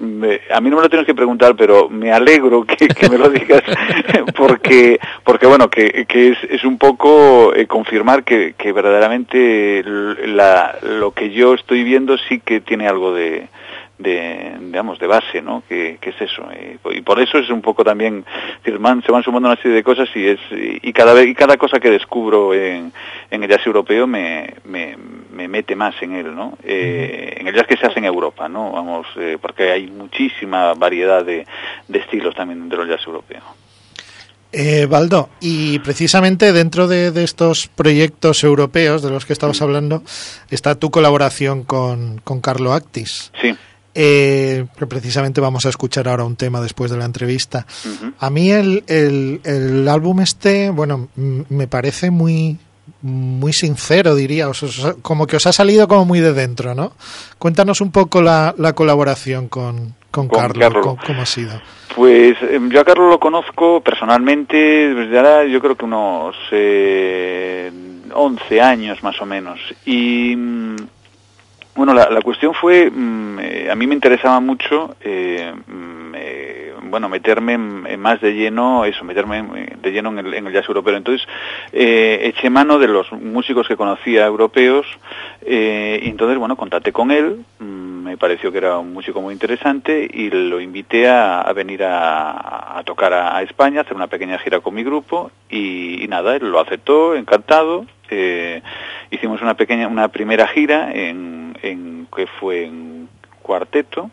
a 0.52 0.62
mí 0.62 0.70
no 0.70 0.78
me 0.78 0.84
lo 0.84 0.90
tienes 0.90 1.06
que 1.06 1.16
preguntar, 1.16 1.56
pero 1.56 1.90
me 1.90 2.12
alegro 2.12 2.64
que, 2.66 2.88
que 2.88 3.10
me 3.10 3.18
lo 3.18 3.30
digas, 3.30 3.64
porque, 4.36 5.00
porque 5.24 5.48
bueno, 5.48 5.70
que, 5.70 6.06
que 6.06 6.30
es, 6.30 6.38
es 6.50 6.64
un 6.64 6.78
poco 6.78 7.54
eh, 7.56 7.68
confirmar 7.68 8.24
que, 8.24 8.56
que 8.58 8.72
verdaderamente 8.72 9.84
la, 10.28 10.78
lo 10.82 11.12
que 11.12 11.32
yo 11.32 11.54
estoy 11.54 11.84
viendo 11.84 12.18
sí 12.18 12.40
que 12.40 12.62
tiene 12.62 12.88
algo 12.88 13.14
de, 13.14 13.48
de 13.98 14.56
digamos 14.60 15.00
de 15.00 15.08
base 15.08 15.42
no 15.42 15.64
que, 15.68 15.98
es 16.02 16.22
eso 16.22 16.48
y, 16.92 17.02
por 17.02 17.20
eso 17.20 17.40
es 17.40 17.50
un 17.50 17.62
poco 17.62 17.84
también 17.84 18.24
se 18.64 18.72
van 18.78 19.02
sumando 19.04 19.50
una 19.50 19.56
serie 19.56 19.78
de 19.78 19.84
cosas 19.84 20.08
y 20.16 20.28
es 20.28 20.40
y 20.52 20.94
cada 20.94 21.14
vez 21.14 21.28
y 21.28 21.34
cada 21.34 21.58
cosa 21.58 21.80
que 21.80 21.90
descubro 21.90 22.54
en, 22.54 22.94
en 23.32 23.44
el 23.44 23.50
jazz 23.50 23.66
europeo 23.66 24.06
me, 24.06 24.54
me, 24.66 24.96
me 25.32 25.48
mete 25.48 25.76
más 25.76 25.96
en 26.02 26.14
él 26.14 26.36
no 26.36 26.58
eh, 26.64 27.38
en 27.38 27.48
el 27.48 27.56
jazz 27.56 27.68
que 27.68 27.78
se 27.78 27.88
hace 27.88 28.00
en 28.00 28.06
Europa 28.06 28.48
no 28.48 28.72
vamos 28.72 29.08
eh, 29.18 29.38
porque 29.42 29.72
hay 29.72 29.88
muchísima 29.88 30.74
variedad 30.74 31.26
de, 31.26 31.46
de 31.88 32.00
estilos 32.00 32.36
también 32.36 32.60
dentro 32.62 32.86
del 32.86 32.90
jazz 32.90 33.06
europeo. 33.06 33.42
Eh, 34.54 34.86
Baldo, 34.86 35.30
y 35.42 35.80
precisamente 35.80 36.54
dentro 36.54 36.88
de, 36.88 37.12
de, 37.12 37.24
estos 37.24 37.68
proyectos 37.68 38.44
europeos 38.46 39.02
de 39.02 39.10
los 39.10 39.26
que 39.26 39.34
estabas 39.34 39.62
hablando 39.62 40.04
está 40.50 40.76
tu 40.76 40.90
colaboración 40.90 41.64
con, 41.64 42.22
con 42.24 42.40
Carlo 42.40 42.72
Actis. 42.72 43.32
Sí. 43.42 43.56
Eh, 44.00 44.68
precisamente 44.88 45.42
vamos 45.42 45.66
a 45.66 45.70
escuchar 45.70 46.08
ahora 46.08 46.24
un 46.24 46.36
tema 46.36 46.62
después 46.62 46.92
de 46.92 46.98
la 46.98 47.06
entrevista. 47.06 47.66
A 48.20 48.30
mí 48.30 48.52
el, 48.52 48.84
el, 48.86 49.42
el, 49.44 49.88
álbum 49.88 50.22
este, 50.22 50.70
bueno, 50.70 51.08
me 51.16 51.68
parece 51.68 52.12
muy 52.12 52.60
muy 53.02 53.54
sincero, 53.54 54.14
diría, 54.14 54.48
como 55.02 55.26
que 55.26 55.38
os 55.38 55.48
ha 55.48 55.52
salido 55.52 55.88
como 55.88 56.06
muy 56.06 56.20
de 56.20 56.34
dentro, 56.34 56.76
¿no? 56.76 56.94
Cuéntanos 57.40 57.82
un 57.82 57.92
poco 57.92 58.22
la, 58.22 58.54
la 58.58 58.74
colaboración 58.74 59.48
con, 59.48 59.96
con, 60.12 60.28
Carlos, 60.28 60.74
¿cómo, 61.06 61.22
ha 61.22 61.26
sido? 61.26 61.60
Pues 61.96 62.38
em, 62.52 62.70
yo 62.70 62.82
a 62.82 62.86
Carlos 62.86 63.10
lo 63.10 63.20
conozco 63.20 63.82
personalmente 63.82 64.56
desde 64.94 65.18
ahora 65.18 65.46
yo 65.46 65.60
creo 65.60 65.76
que 65.76 65.86
unos 65.86 66.36
eh, 66.52 67.72
11 68.14 68.62
años 68.62 69.04
más 69.04 69.22
o 69.22 69.26
menos. 69.26 69.60
Y 69.86 70.36
mm, 70.36 70.76
bueno, 71.78 71.94
la, 71.94 72.10
la 72.10 72.22
cuestión 72.22 72.56
fue, 72.56 72.90
mm, 72.90 73.40
eh, 73.40 73.68
a 73.72 73.76
mí 73.76 73.86
me 73.86 73.94
interesaba 73.94 74.40
mucho, 74.40 74.96
eh, 75.00 75.54
mm, 75.68 76.16
eh, 76.16 76.74
bueno, 76.82 77.08
meterme 77.08 77.58
más 77.58 78.20
de 78.20 78.34
lleno, 78.34 78.84
eso, 78.84 79.06
meterme 79.06 79.44
de 79.80 79.92
lleno 79.92 80.10
en 80.18 80.48
el, 80.48 80.54
jazz 80.54 80.68
europeo. 80.68 80.96
Entonces, 80.96 81.28
eché 81.72 82.50
mano 82.50 82.80
de 82.80 82.88
los 82.88 83.12
músicos 83.12 83.68
que 83.68 83.76
conocía 83.76 84.26
europeos, 84.26 84.88
y 85.46 86.10
entonces, 86.10 86.38
bueno, 86.40 86.56
contacté 86.56 86.92
con 86.92 87.12
él, 87.12 87.44
mm, 87.60 88.04
me 88.04 88.18
pareció 88.18 88.52
que 88.52 88.58
era 88.60 88.80
un 88.80 88.94
músico 88.94 89.22
muy 89.22 89.34
interesante, 89.34 90.08
y 90.12 90.30
lo 90.30 90.60
invité 90.62 91.10
a, 91.10 91.52
venir 91.54 91.84
a, 91.84 92.82
tocar 92.86 93.14
a, 93.14 93.38
a, 93.38 93.44
España, 93.44 93.82
hacer 93.82 93.96
una 93.96 94.08
pequeña 94.08 94.40
gira 94.40 94.62
con 94.62 94.74
mi 94.74 94.84
grupo, 94.84 95.30
y, 95.50 96.04
y 96.04 96.08
nada, 96.08 96.38
él 96.38 96.50
lo 96.50 96.60
aceptó, 96.60 97.16
encantado, 97.16 97.86
hicimos 99.12 99.42
una 99.42 99.56
pequeña, 99.56 99.88
una 99.88 100.08
primera 100.08 100.48
gira 100.48 100.92
en, 100.94 101.47
en 101.62 102.08
que 102.16 102.28
fue 102.28 102.66
en 102.66 103.10
cuarteto 103.42 104.12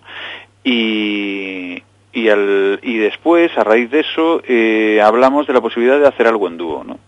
y, 0.62 1.82
y, 2.12 2.28
al, 2.28 2.80
y 2.82 2.96
después, 2.96 3.56
a 3.58 3.64
raíz 3.64 3.90
de 3.90 4.00
eso, 4.00 4.40
eh, 4.46 5.00
hablamos 5.02 5.46
de 5.46 5.52
la 5.52 5.60
posibilidad 5.60 5.98
de 5.98 6.08
hacer 6.08 6.26
algo 6.26 6.48
en 6.48 6.56
dúo, 6.56 6.84
¿no? 6.84 6.98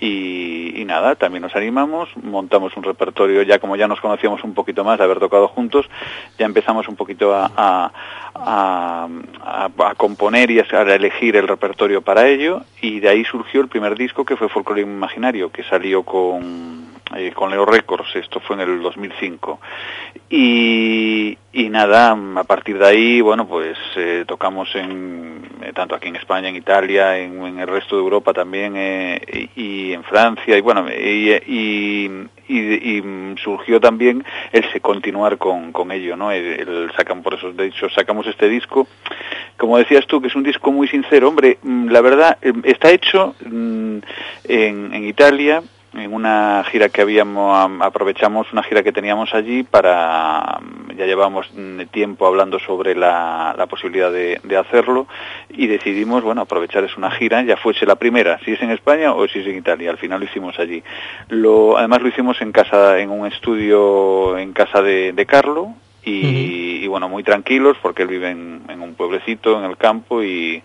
Y, 0.00 0.80
y, 0.80 0.84
nada, 0.84 1.16
también 1.16 1.42
nos 1.42 1.56
animamos, 1.56 2.08
montamos 2.22 2.76
un 2.76 2.84
repertorio, 2.84 3.42
ya 3.42 3.58
como 3.58 3.74
ya 3.74 3.88
nos 3.88 4.00
conocíamos 4.00 4.44
un 4.44 4.54
poquito 4.54 4.84
más, 4.84 4.98
de 4.98 5.04
haber 5.04 5.18
tocado 5.18 5.48
juntos, 5.48 5.86
ya 6.38 6.46
empezamos 6.46 6.86
un 6.86 6.94
poquito 6.94 7.34
a, 7.34 7.50
a, 7.56 7.90
a, 8.36 9.08
a 9.78 9.94
componer 9.96 10.52
y 10.52 10.60
a, 10.60 10.82
elegir 10.82 11.34
el 11.34 11.48
repertorio 11.48 12.00
para 12.00 12.28
ello, 12.28 12.62
y 12.80 13.00
de 13.00 13.08
ahí 13.08 13.24
surgió 13.24 13.60
el 13.60 13.66
primer 13.66 13.98
disco 13.98 14.24
que 14.24 14.36
fue 14.36 14.48
Folklore 14.48 14.82
Imaginario, 14.82 15.50
que 15.50 15.64
salió 15.64 16.04
con 16.04 16.77
eh, 17.16 17.32
con 17.32 17.50
Leo 17.50 17.64
Records, 17.64 18.16
esto 18.16 18.38
fue 18.40 18.56
en 18.56 18.62
el 18.62 18.82
2005. 18.82 19.60
Y, 20.28 21.38
y 21.52 21.68
nada, 21.70 22.10
a 22.36 22.44
partir 22.44 22.78
de 22.78 22.86
ahí, 22.86 23.20
bueno, 23.22 23.48
pues 23.48 23.78
eh, 23.96 24.24
tocamos 24.26 24.68
en, 24.74 25.42
eh, 25.62 25.72
tanto 25.74 25.94
aquí 25.94 26.08
en 26.08 26.16
España, 26.16 26.48
en 26.48 26.56
Italia, 26.56 27.18
en, 27.18 27.58
el 27.58 27.66
resto 27.66 27.96
de 27.96 28.02
Europa 28.02 28.34
también, 28.34 28.74
y, 29.56 29.92
en 29.92 30.04
Francia, 30.04 30.56
y 30.56 30.60
bueno, 30.60 30.86
y, 30.90 31.32
y, 32.48 33.04
surgió 33.42 33.80
también 33.80 34.24
el 34.52 34.80
continuar 34.82 35.38
con, 35.38 35.72
con 35.72 35.90
ello, 35.92 36.16
¿no? 36.16 36.30
El, 36.30 36.90
sacan, 36.96 37.22
por 37.22 37.34
eso, 37.34 37.52
de 37.52 37.66
hecho, 37.66 37.88
sacamos 37.88 38.26
este 38.26 38.48
disco, 38.48 38.86
como 39.56 39.78
decías 39.78 40.06
tú, 40.06 40.20
que 40.20 40.28
es 40.28 40.36
un 40.36 40.42
disco 40.42 40.72
muy 40.72 40.88
sincero, 40.88 41.28
hombre, 41.28 41.58
mm, 41.62 41.88
la 41.88 42.00
verdad, 42.02 42.38
está 42.64 42.90
hecho 42.90 43.34
mm, 43.44 43.98
en, 44.44 44.94
en 44.94 45.04
Italia, 45.06 45.62
en 45.94 46.12
una 46.12 46.64
gira 46.70 46.88
que 46.88 47.00
habíamos 47.00 47.70
aprovechamos 47.80 48.52
una 48.52 48.62
gira 48.62 48.82
que 48.82 48.92
teníamos 48.92 49.34
allí 49.34 49.62
para 49.62 50.60
ya 50.96 51.06
llevamos 51.06 51.50
tiempo 51.90 52.26
hablando 52.26 52.58
sobre 52.58 52.94
la, 52.94 53.66
posibilidad 53.70 54.12
de, 54.12 54.56
hacerlo 54.56 55.06
y 55.48 55.66
decidimos 55.66 56.22
bueno 56.22 56.42
aprovechar 56.42 56.84
es 56.84 56.96
una 56.96 57.10
gira 57.10 57.42
ya 57.42 57.56
fuese 57.56 57.86
la 57.86 57.96
primera 57.96 58.38
si 58.44 58.52
es 58.52 58.62
en 58.62 58.70
España 58.70 59.14
o 59.14 59.26
si 59.28 59.38
es 59.38 59.46
en 59.46 59.56
Italia 59.56 59.90
al 59.90 59.98
final 59.98 60.20
lo 60.20 60.26
hicimos 60.26 60.58
allí. 60.58 60.82
Lo 61.28 61.78
además 61.78 62.02
lo 62.02 62.08
hicimos 62.08 62.40
en 62.40 62.52
casa 62.52 62.98
en 62.98 63.10
un 63.10 63.26
estudio 63.26 64.36
en 64.36 64.52
casa 64.52 64.82
de, 64.82 65.12
de 65.12 65.26
Carlo 65.26 65.74
y, 66.10 66.86
bueno, 66.86 67.08
muy 67.08 67.22
tranquilos 67.22 67.76
porque 67.82 68.02
él 68.02 68.08
vive 68.08 68.30
en, 68.30 68.80
un 68.80 68.94
pueblecito, 68.94 69.58
en 69.58 69.64
el 69.64 69.76
campo 69.76 70.22
y, 70.22 70.62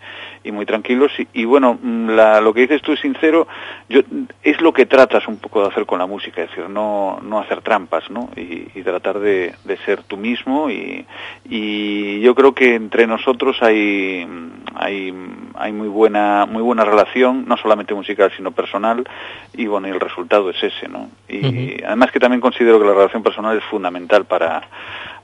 muy 0.51 0.65
tranquilos. 0.65 1.11
Y, 1.33 1.45
bueno, 1.45 1.77
mm, 1.81 2.09
lo 2.41 2.53
que 2.53 2.61
dices 2.61 2.81
tú 2.81 2.93
es 2.93 2.99
sincero, 2.99 3.47
yo, 3.89 4.01
es 4.41 4.61
lo 4.61 4.73
que 4.73 4.85
tratas 4.85 5.27
un 5.27 5.37
poco 5.37 5.61
de 5.61 5.69
hacer 5.69 5.85
con 5.85 5.99
la 5.99 6.05
música, 6.05 6.43
es 6.43 6.49
decir, 6.49 6.69
no, 6.69 7.19
no 7.21 7.39
hacer 7.39 7.61
trampas, 7.61 8.09
¿no? 8.09 8.29
Y, 8.35 8.63
tratar 8.83 9.19
de, 9.19 9.55
ser 9.85 10.03
tú 10.03 10.17
mismo 10.17 10.69
y, 10.69 11.05
y 11.45 12.19
yo 12.19 12.35
creo 12.35 12.53
que 12.53 12.75
entre 12.75 13.07
nosotros 13.07 13.57
hay, 13.61 14.27
hay, 14.75 15.13
hay 15.55 15.71
muy 15.71 15.87
buena, 15.87 16.45
muy 16.45 16.61
buena 16.61 16.83
relación, 16.83 17.45
no 17.47 17.55
solamente 17.55 17.93
musical, 17.93 18.31
sino 18.35 18.51
personal, 18.51 19.07
y 19.53 19.67
bueno, 19.67 19.87
y 19.87 19.91
el 19.91 20.01
resultado 20.01 20.49
es 20.49 20.61
ese, 20.61 20.89
¿no? 20.89 21.09
Y 21.29 21.81
además 21.81 22.11
que 22.11 22.19
también 22.19 22.41
considero 22.41 22.77
que 22.77 22.85
la 22.85 22.93
relación 22.93 23.23
personal 23.23 23.57
es 23.57 23.63
fundamental 23.63 24.25
para 24.25 24.63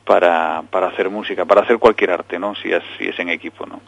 para, 0.10 0.63
para 0.71 0.88
hacer 0.88 1.08
música, 1.12 1.45
para 1.45 1.62
hacer 1.62 1.77
cualquier 1.77 2.10
arte, 2.10 2.39
¿no? 2.39 2.55
Si 2.55 2.71
es, 2.71 2.82
si 2.97 3.05
es 3.08 3.19
en 3.19 3.29
equipo, 3.29 3.67
¿no? 3.67 3.79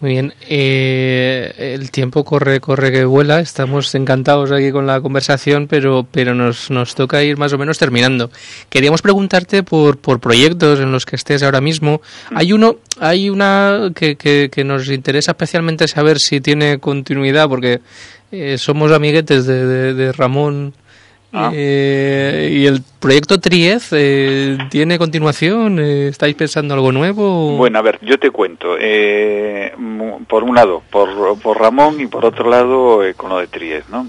Muy 0.00 0.12
bien, 0.12 0.32
eh, 0.48 1.74
el 1.74 1.90
tiempo 1.90 2.24
corre, 2.24 2.60
corre 2.60 2.92
que 2.92 3.04
vuela, 3.04 3.40
estamos 3.40 3.92
encantados 3.96 4.52
aquí 4.52 4.70
con 4.70 4.86
la 4.86 5.00
conversación, 5.00 5.66
pero, 5.66 6.06
pero 6.08 6.36
nos, 6.36 6.70
nos 6.70 6.94
toca 6.94 7.24
ir 7.24 7.36
más 7.36 7.52
o 7.52 7.58
menos 7.58 7.78
terminando. 7.78 8.30
Queríamos 8.68 9.02
preguntarte 9.02 9.64
por, 9.64 9.98
por 9.98 10.20
proyectos 10.20 10.78
en 10.78 10.92
los 10.92 11.04
que 11.04 11.16
estés 11.16 11.42
ahora 11.42 11.60
mismo. 11.60 12.00
Hay 12.32 12.52
uno, 12.52 12.76
hay 13.00 13.28
una 13.28 13.90
que, 13.92 14.16
que, 14.16 14.64
nos 14.64 14.88
interesa 14.88 15.32
especialmente 15.32 15.88
saber 15.88 16.20
si 16.20 16.40
tiene 16.40 16.78
continuidad, 16.78 17.48
porque 17.48 17.80
eh, 18.30 18.56
somos 18.56 18.92
amiguetes 18.92 19.46
de 19.46 20.12
Ramón 20.12 20.74
Ah. 21.32 21.50
Eh, 21.52 22.48
¿Y 22.52 22.66
el 22.66 22.80
proyecto 23.00 23.38
Triez 23.38 23.90
eh, 23.92 24.56
tiene 24.70 24.98
continuación? 24.98 25.78
Eh, 25.78 26.08
¿Estáis 26.08 26.34
pensando 26.34 26.72
algo 26.72 26.90
nuevo? 26.90 27.56
Bueno, 27.56 27.78
a 27.78 27.82
ver, 27.82 27.98
yo 28.00 28.18
te 28.18 28.30
cuento. 28.30 28.76
por 30.26 30.44
un 30.44 30.54
lado, 30.54 30.82
por, 30.90 31.38
por, 31.38 31.60
Ramón 31.60 32.00
y 32.00 32.06
por 32.06 32.24
otro 32.24 32.48
lado, 32.48 33.02
con 33.16 33.28
lo 33.28 33.38
de 33.38 33.46
Triez, 33.46 33.88
¿no? 33.90 34.06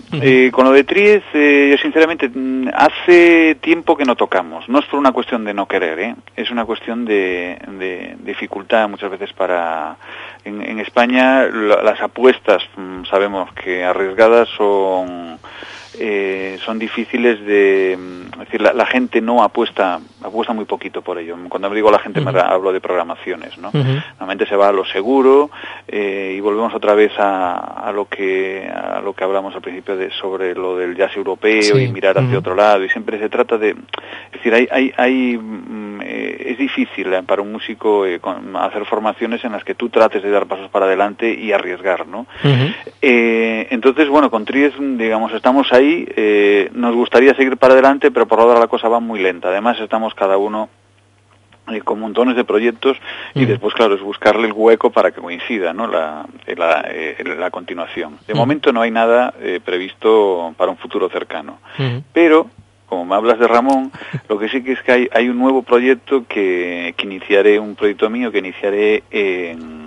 con 0.52 0.66
lo 0.66 0.72
de 0.72 0.84
Triez, 0.86 1.24
yo 1.34 1.78
sinceramente, 1.82 2.30
mm, 2.30 2.70
hace 2.74 3.56
tiempo 3.56 3.98
que 3.98 4.06
no 4.06 4.16
tocamos. 4.16 4.70
No 4.70 4.80
es 4.80 4.86
por 4.86 5.00
una 5.00 5.12
cuestión 5.12 5.44
de 5.44 5.54
no 5.54 5.68
querer, 5.68 6.00
¿eh? 6.00 6.16
Es 6.38 6.52
una 6.52 6.64
cuestión 6.66 7.04
de, 7.04 7.58
de 7.80 8.16
dificultad 8.24 8.88
muchas 8.88 9.12
veces 9.12 9.34
para... 9.34 9.98
En, 10.46 10.62
en 10.62 10.80
España 10.80 11.44
las 11.48 12.00
apuestas, 12.02 12.64
mm, 12.78 13.04
sabemos 13.06 13.52
que 13.54 13.84
arriesgadas 13.84 14.48
son 14.58 15.38
eh, 16.02 16.58
son 16.64 16.80
difíciles 16.80 17.46
de 17.46 17.98
mm, 18.00 18.40
decir 18.40 18.62
la, 18.62 18.86
gente 18.86 19.20
no 19.20 19.44
apuesta 19.44 20.00
apuesta 20.24 20.54
muy 20.54 20.64
poquito 20.64 21.02
por 21.02 21.18
ello. 21.18 21.36
Cuando 21.50 21.70
digo 21.72 21.92
la 21.92 22.00
gente 22.00 22.22
me 22.22 22.32
hablo 22.40 22.72
de 22.72 22.80
programaciones 22.80 23.58
no 23.58 23.70
normalmente 23.74 24.46
se 24.46 24.56
va 24.56 24.70
a 24.70 24.72
lo 24.72 24.86
seguro 24.86 25.52
eh, 25.88 26.36
y 26.38 26.40
volvemos 26.40 26.74
otra 26.74 26.94
vez 26.94 27.12
a, 27.18 27.92
lo 27.94 28.06
que 28.06 28.66
a 28.70 29.02
lo 29.02 29.14
que 29.14 29.26
hablamos 29.26 29.54
al 29.56 29.62
principio 29.62 29.98
de 29.98 30.10
sobre 30.12 30.56
lo 30.56 30.78
del 30.78 30.96
jazz 30.96 31.16
europeo 31.18 31.78
y 31.78 31.90
mirar 31.90 32.18
hacia 32.18 32.40
otro 32.40 32.56
lado 32.56 32.86
y 32.86 32.90
siempre 32.90 33.20
se 33.20 33.28
trata 33.28 33.58
de 33.58 33.72
es 33.72 34.32
decir 34.32 34.54
hay 34.54 34.70
hay, 34.72 34.94
hay 34.96 35.38
mm, 35.38 36.02
eh, 36.02 36.46
es 36.52 36.58
difícil 36.58 37.10
para 37.26 37.42
un 37.42 37.52
músico 37.52 38.06
hacer 38.56 38.86
formaciones 38.86 39.44
en 39.44 39.52
las 39.52 39.66
que 39.66 39.76
tú 39.76 39.90
trates 39.90 40.24
de 40.24 40.30
dar 40.30 40.46
pasos 40.46 40.70
para 40.70 40.86
adelante 40.86 41.34
y 41.34 41.52
arriesgar 41.52 42.08
no 42.08 42.26
entonces 43.02 44.08
bueno 44.08 44.32
con 44.32 44.46
Tries 44.46 44.74
digamos 44.80 45.34
estamos 45.34 45.72
ahí 45.74 45.89
eh, 46.16 46.70
nos 46.74 46.96
gustaría 46.96 47.34
seguir 47.36 47.58
para 47.58 47.74
adelante, 47.74 48.12
pero 48.12 48.28
por 48.28 48.40
ahora 48.40 48.60
la 48.60 48.68
cosa 48.68 48.90
va 48.90 49.00
muy 49.00 49.20
lenta. 49.20 49.50
Además, 49.50 49.80
estamos 49.80 50.14
cada 50.14 50.38
uno 50.38 50.70
eh, 51.72 51.82
con 51.82 52.00
montones 52.00 52.36
de 52.36 52.44
proyectos 52.44 52.98
y 53.34 53.46
después, 53.46 53.74
claro, 53.74 53.96
es 53.96 54.02
buscarle 54.02 54.48
el 54.48 54.54
hueco 54.54 54.92
para 54.92 55.12
que 55.12 55.22
coincida 55.22 55.74
¿no? 55.74 55.88
la, 55.88 56.26
eh, 56.48 57.24
la, 57.38 57.52
continuación. 57.52 58.18
De 58.28 58.34
momento 58.34 58.72
no 58.74 58.82
hay 58.82 58.92
nada 58.92 59.34
previsto 59.64 60.54
para 60.58 60.72
un 60.72 60.78
futuro 60.78 61.10
cercano, 61.10 61.60
pero 62.14 62.48
como 62.88 63.06
me 63.06 63.16
hablas 63.16 63.38
de 63.38 63.48
Ramón, 63.48 63.92
lo 64.28 64.40
que 64.40 64.50
sí 64.50 64.64
que 64.64 64.72
es 64.72 64.82
que 64.82 64.92
hay, 64.92 65.10
hay 65.14 65.30
un 65.30 65.38
nuevo 65.38 65.62
proyecto 65.62 66.26
que, 66.28 66.96
que 66.98 67.06
iniciaré, 67.06 67.60
un 67.60 67.76
proyecto 67.76 68.10
mío 68.10 68.32
que 68.32 68.40
iniciaré 68.40 69.04
en 69.12 69.79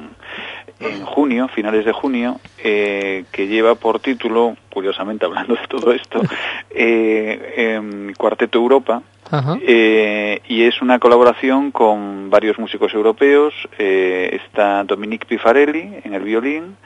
en 0.84 1.04
junio, 1.04 1.48
finales 1.48 1.84
de 1.84 1.92
junio, 1.92 2.40
eh, 2.58 3.24
que 3.32 3.46
lleva 3.46 3.74
por 3.74 4.00
título, 4.00 4.56
curiosamente 4.70 5.24
hablando 5.24 5.54
de 5.54 5.66
todo 5.68 5.92
esto, 5.92 6.20
eh, 6.70 8.12
Cuarteto 8.16 8.58
Europa, 8.58 9.02
eh, 9.62 10.40
y 10.46 10.64
es 10.64 10.82
una 10.82 10.98
colaboración 10.98 11.70
con 11.70 12.28
varios 12.28 12.58
músicos 12.58 12.92
europeos. 12.92 13.54
Está 13.78 14.84
Dominique 14.84 15.26
Pifarelli 15.26 16.00
en 16.04 16.14
el 16.14 16.22
violín, 16.22 16.76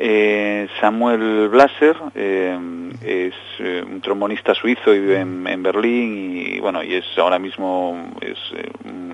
eh, 0.00 0.68
Samuel 0.80 1.48
Blaser 1.48 1.96
eh, 2.14 2.56
es 3.02 3.34
eh, 3.58 3.84
un 3.84 4.00
trombonista 4.00 4.54
suizo 4.54 4.94
y 4.94 5.00
vive 5.00 5.18
en, 5.18 5.62
Berlín 5.62 6.36
y 6.36 6.60
bueno 6.60 6.84
y 6.84 6.94
es 6.94 7.04
ahora 7.16 7.40
mismo 7.40 8.12
es, 8.20 8.38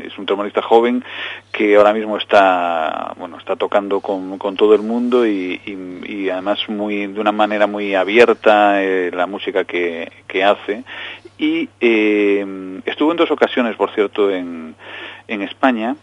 es, 0.05 0.19
un 0.19 0.27
trombonista 0.27 0.61
joven 0.61 1.03
que 1.51 1.77
ahora 1.77 1.95
mismo 1.95 2.19
está 2.19 3.15
bueno 3.17 3.39
está 3.39 3.57
tocando 3.57 4.01
con, 4.01 4.37
con 4.37 4.57
todo 4.57 4.75
el 4.75 4.83
mundo 4.83 5.27
y, 5.27 5.59
y, 5.65 6.29
además 6.29 6.59
muy 6.69 7.07
de 7.07 7.21
una 7.21 7.33
manera 7.33 7.67
muy 7.67 7.95
abierta 7.95 8.81
la 8.83 9.27
música 9.27 9.65
que, 9.65 10.11
que 10.27 10.45
hace. 10.45 10.85
Y 11.39 11.69
estuvo 12.87 13.11
en 13.11 13.17
dos 13.17 13.31
ocasiones 13.31 13.77
por 13.77 13.91
cierto 13.93 14.31
en, 14.31 14.75
en 15.29 15.43
España 15.43 15.97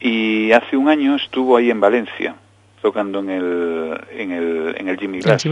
y 0.00 0.52
hace 0.52 0.76
un 0.76 0.88
año 0.88 1.16
estuvo 1.16 1.56
ahí 1.56 1.70
en 1.70 1.80
Valencia 1.80 2.34
tocando 2.82 3.20
en 3.20 3.30
el, 3.30 4.00
en 4.10 4.32
el, 4.32 4.74
en 4.76 4.88
el 4.88 4.98
Jimmy 4.98 5.20
Glass. 5.20 5.46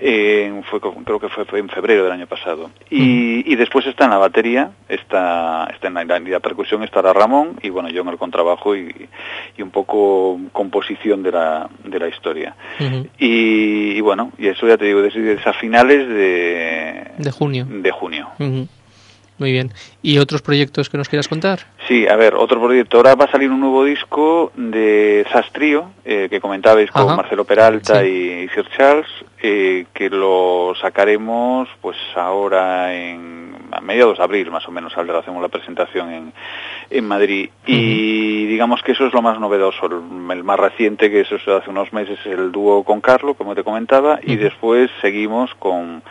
Eh, 0.00 0.62
fue, 0.70 0.80
creo 0.80 1.18
que 1.18 1.28
fue, 1.28 1.44
fue, 1.44 1.58
en 1.58 1.68
febrero 1.68 2.04
del 2.04 2.12
año 2.12 2.28
pasado. 2.28 2.70
Y, 2.88 3.52
y, 3.52 3.56
después 3.56 3.84
está 3.86 4.04
en 4.04 4.10
la 4.10 4.18
batería, 4.18 4.70
está, 4.88 5.68
está 5.72 5.88
en 5.88 5.94
la, 6.30 6.40
percusión 6.40 6.84
estará 6.84 7.12
Ramón 7.12 7.58
y 7.62 7.70
bueno, 7.70 7.88
yo 7.88 8.02
en 8.02 8.08
el 8.08 8.16
contrabajo 8.16 8.76
y, 8.76 9.08
y 9.56 9.62
un 9.62 9.70
poco 9.70 10.38
composición 10.52 11.24
de 11.24 11.32
la, 11.32 11.68
de 11.84 11.98
la 11.98 12.08
historia. 12.08 12.54
y, 13.18 14.00
bueno, 14.00 14.30
y 14.38 14.46
eso 14.46 14.68
ya 14.68 14.76
te 14.76 14.84
digo, 14.84 15.02
desde, 15.02 15.36
a 15.44 15.52
finales 15.52 16.08
de, 16.08 17.10
de 17.18 17.30
junio. 17.32 17.66
De 17.68 17.90
junio. 17.90 18.28
Muy 19.38 19.52
bien. 19.52 19.72
¿Y 20.02 20.18
otros 20.18 20.42
proyectos 20.42 20.90
que 20.90 20.98
nos 20.98 21.08
quieras 21.08 21.28
contar? 21.28 21.60
Sí, 21.86 22.06
a 22.06 22.16
ver, 22.16 22.34
otro 22.34 22.60
proyecto. 22.60 22.96
Ahora 22.96 23.14
va 23.14 23.26
a 23.26 23.30
salir 23.30 23.50
un 23.50 23.60
nuevo 23.60 23.84
disco 23.84 24.52
de 24.56 25.24
Sastrío, 25.32 25.90
eh, 26.04 26.26
que 26.28 26.40
comentabais 26.40 26.90
con 26.90 27.16
Marcelo 27.16 27.44
Peralta 27.44 28.04
y 28.04 28.48
Sir 28.54 28.66
Charles, 28.76 29.06
eh, 29.42 29.86
que 29.92 30.10
lo 30.10 30.74
sacaremos 30.80 31.68
pues 31.80 31.96
ahora 32.14 32.94
en 32.94 33.48
a 33.70 33.80
mediados 33.80 34.18
de 34.18 34.24
abril 34.24 34.50
más 34.50 34.66
o 34.68 34.70
menos 34.70 34.92
saldrá, 34.92 35.18
hacemos 35.18 35.42
la 35.42 35.48
presentación 35.48 36.10
en, 36.10 36.32
en 36.90 37.04
Madrid. 37.06 37.50
Y 37.66 38.46
digamos 38.46 38.82
que 38.82 38.92
eso 38.92 39.06
es 39.06 39.12
lo 39.12 39.22
más 39.22 39.38
novedoso, 39.38 39.86
el, 39.86 40.44
más 40.44 40.58
reciente, 40.58 41.10
que 41.10 41.20
eso 41.20 41.36
es 41.36 41.46
hace 41.48 41.70
unos 41.70 41.92
meses, 41.92 42.18
el 42.24 42.50
dúo 42.50 42.84
con 42.84 43.00
Carlo, 43.00 43.34
como 43.34 43.54
te 43.54 43.64
comentaba, 43.64 44.20
y 44.22 44.36
después 44.36 44.90
seguimos 45.00 45.54
con 45.56 46.02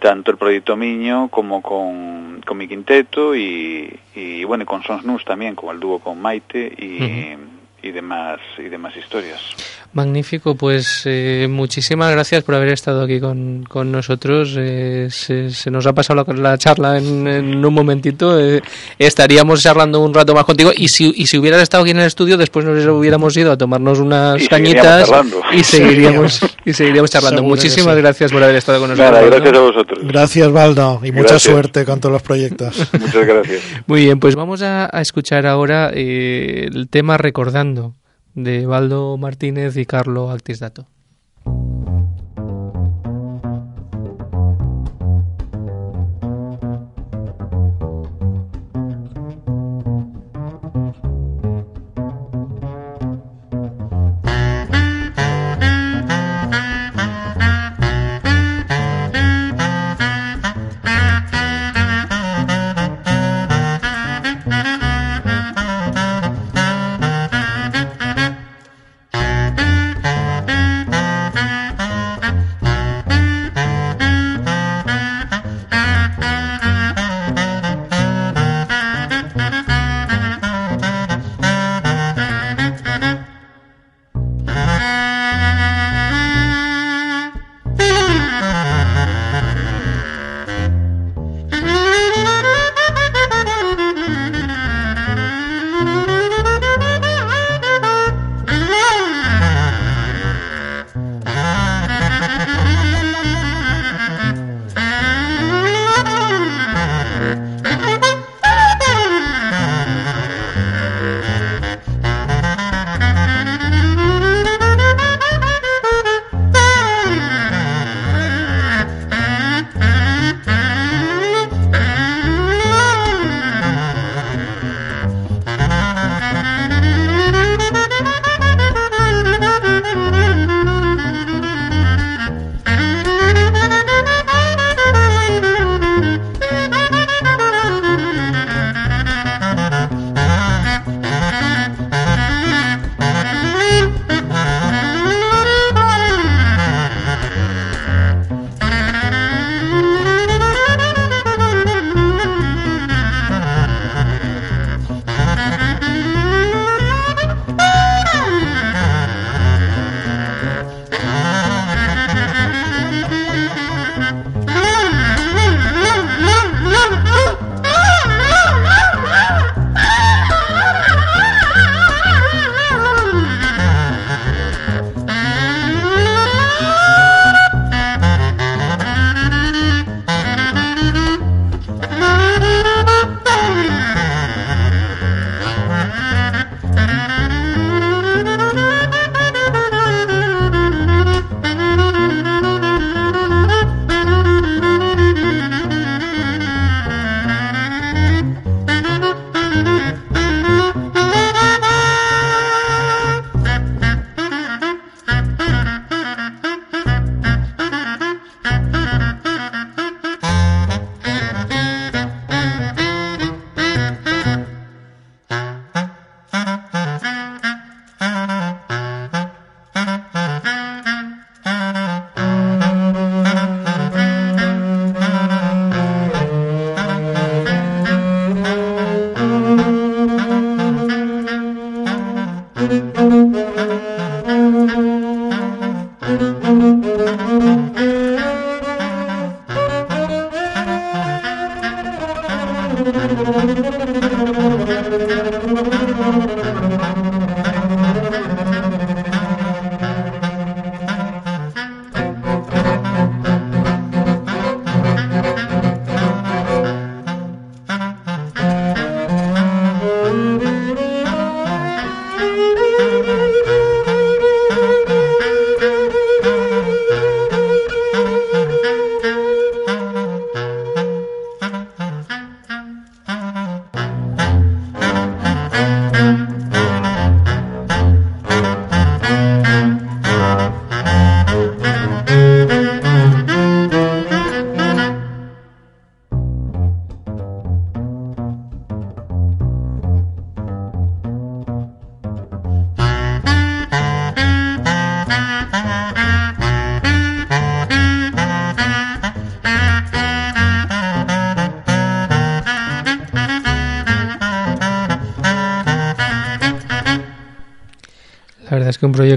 tanto 0.00 0.30
el 0.30 0.36
proyecto 0.36 0.76
Miño 0.76 1.28
como 1.28 1.62
con, 1.62 2.42
con 2.44 2.58
mi 2.58 2.68
quinteto 2.68 3.34
y, 3.34 3.98
y 4.14 4.44
bueno, 4.44 4.66
con 4.66 4.82
Sons 4.82 5.04
Nus 5.04 5.24
también, 5.24 5.54
como 5.54 5.72
el 5.72 5.80
dúo 5.80 6.00
con 6.00 6.20
Maite 6.20 6.72
y, 6.76 7.86
y 7.86 7.90
demás 7.92 8.40
y 8.58 8.62
demás 8.62 8.96
historias. 8.96 9.75
Magnífico, 9.96 10.54
pues 10.56 11.04
eh, 11.06 11.46
muchísimas 11.48 12.12
gracias 12.12 12.44
por 12.44 12.54
haber 12.54 12.68
estado 12.68 13.04
aquí 13.04 13.18
con, 13.18 13.64
nosotros. 13.90 14.54
Eh, 14.58 15.08
se, 15.10 15.70
nos 15.70 15.86
ha 15.86 15.94
pasado 15.94 16.22
la, 16.34 16.58
charla 16.58 16.98
en, 16.98 17.64
un 17.64 17.72
momentito. 17.72 18.38
Eh, 18.38 18.60
estaríamos 18.98 19.62
charlando 19.62 20.00
un 20.00 20.12
rato 20.12 20.34
más 20.34 20.44
contigo 20.44 20.70
y 20.76 20.88
si, 20.88 21.14
y 21.16 21.26
si 21.26 21.38
hubieras 21.38 21.62
estado 21.62 21.82
aquí 21.82 21.92
en 21.92 22.00
el 22.00 22.08
estudio, 22.08 22.36
después 22.36 22.66
nos 22.66 22.84
hubiéramos 22.84 23.34
ido 23.38 23.50
a 23.50 23.56
tomarnos 23.56 23.98
unas 23.98 24.46
cañitas 24.50 25.10
y 25.54 25.64
seguiríamos, 25.64 26.40
y 26.66 26.74
seguiríamos 26.74 27.10
charlando. 27.10 27.42
muchísimas 27.42 27.96
gracias 27.96 28.30
por 28.30 28.42
haber 28.42 28.56
estado 28.56 28.80
con 28.80 28.90
nosotros. 28.90 29.30
gracias 29.30 29.54
a 29.54 29.60
vosotros. 29.60 29.98
Gracias, 30.02 30.52
Valdo, 30.52 31.00
y 31.04 31.10
mucha 31.10 31.38
suerte 31.38 31.86
con 31.86 32.00
todos 32.00 32.12
los 32.12 32.22
proyectos. 32.22 32.86
Muchas 33.00 33.26
gracias. 33.26 33.62
Muy 33.86 34.02
bien, 34.02 34.20
pues 34.20 34.36
vamos 34.36 34.60
a, 34.60 34.94
a 34.94 35.00
escuchar 35.00 35.46
ahora 35.46 35.88
el 35.88 36.86
tema 36.90 37.16
Recordando 37.16 37.94
de 38.36 38.66
Baldo 38.66 39.16
Martínez 39.16 39.76
y 39.76 39.86
Carlo 39.86 40.30
Actisdato. 40.30 40.86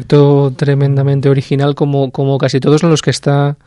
Proyecto 0.10 0.54
tremendamente 0.56 1.30
original 1.30 1.76
como, 1.76 2.12
como 2.12 2.38
casi 2.38 2.60
todos 2.60 2.84
los 2.84 3.02
que 3.02 3.12
está 3.12 3.58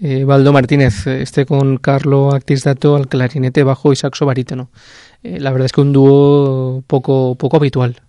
eh, 0.00 0.24
Baldo 0.24 0.52
Martínez, 0.52 1.06
este 1.06 1.46
con 1.46 1.78
Carlo 1.78 2.32
Actisdato 2.32 2.96
al 2.96 3.08
clarinete 3.08 3.64
bajo 3.64 3.92
y 3.92 3.96
saxo 3.96 4.24
barítono. 4.24 4.70
Eh, 5.22 5.40
la 5.40 5.50
verdad 5.50 5.66
es 5.66 5.72
que 5.72 5.80
un 5.80 5.92
dúo 5.92 6.82
poco, 6.86 7.34
poco 7.34 7.56
habitual. 7.56 8.00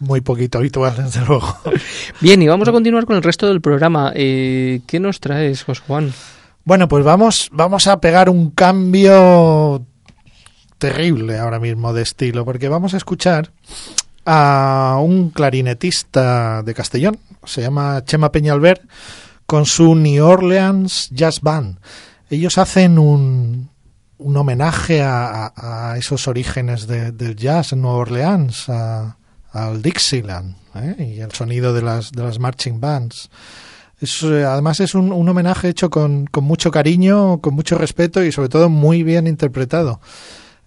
Muy 0.00 0.20
poquito 0.22 0.58
habitual, 0.58 0.94
desde 0.96 1.24
luego. 1.24 1.56
Bien, 2.20 2.40
y 2.42 2.48
vamos 2.48 2.68
a 2.68 2.72
continuar 2.72 3.06
con 3.06 3.16
el 3.16 3.22
resto 3.22 3.46
del 3.46 3.60
programa. 3.60 4.12
Eh, 4.14 4.80
¿Qué 4.86 4.98
nos 4.98 5.20
traes, 5.20 5.62
José 5.62 5.82
Juan? 5.86 6.12
Bueno, 6.64 6.88
pues 6.88 7.04
vamos, 7.04 7.48
vamos 7.52 7.86
a 7.86 8.00
pegar 8.00 8.28
un 8.28 8.50
cambio 8.50 9.84
terrible 10.78 11.38
ahora 11.38 11.60
mismo 11.60 11.92
de 11.92 12.02
estilo, 12.02 12.44
porque 12.44 12.68
vamos 12.68 12.94
a 12.94 12.96
escuchar 12.96 13.52
a 14.24 14.98
un 15.02 15.30
clarinetista 15.30 16.62
de 16.62 16.74
Castellón, 16.74 17.18
se 17.44 17.62
llama 17.62 18.04
Chema 18.04 18.32
Peñalver, 18.32 18.82
con 19.46 19.66
su 19.66 19.94
New 19.94 20.24
Orleans 20.24 21.08
Jazz 21.10 21.40
Band. 21.40 21.78
Ellos 22.28 22.58
hacen 22.58 22.98
un, 22.98 23.70
un 24.18 24.36
homenaje 24.36 25.02
a, 25.02 25.94
esos 25.98 26.28
orígenes 26.28 26.86
del 26.86 27.36
jazz 27.36 27.72
en 27.72 27.82
Nueva 27.82 27.98
Orleans, 27.98 28.68
al 28.68 29.82
Dixieland 29.82 30.54
¿eh? 30.76 31.16
y 31.16 31.20
el 31.20 31.32
sonido 31.32 31.72
de 31.72 31.82
las, 31.82 32.12
de 32.12 32.22
las 32.22 32.38
marching 32.38 32.80
bands. 32.80 33.30
Eh, 34.00 34.44
además 34.46 34.80
es 34.80 34.94
un, 34.94 35.12
un 35.12 35.28
homenaje 35.28 35.68
hecho 35.68 35.90
con, 35.90 36.26
con, 36.26 36.44
mucho 36.44 36.70
cariño, 36.70 37.40
con 37.40 37.54
mucho 37.54 37.76
respeto 37.76 38.24
y 38.24 38.32
sobre 38.32 38.48
todo 38.48 38.68
muy 38.68 39.02
bien 39.02 39.26
interpretado. 39.26 40.00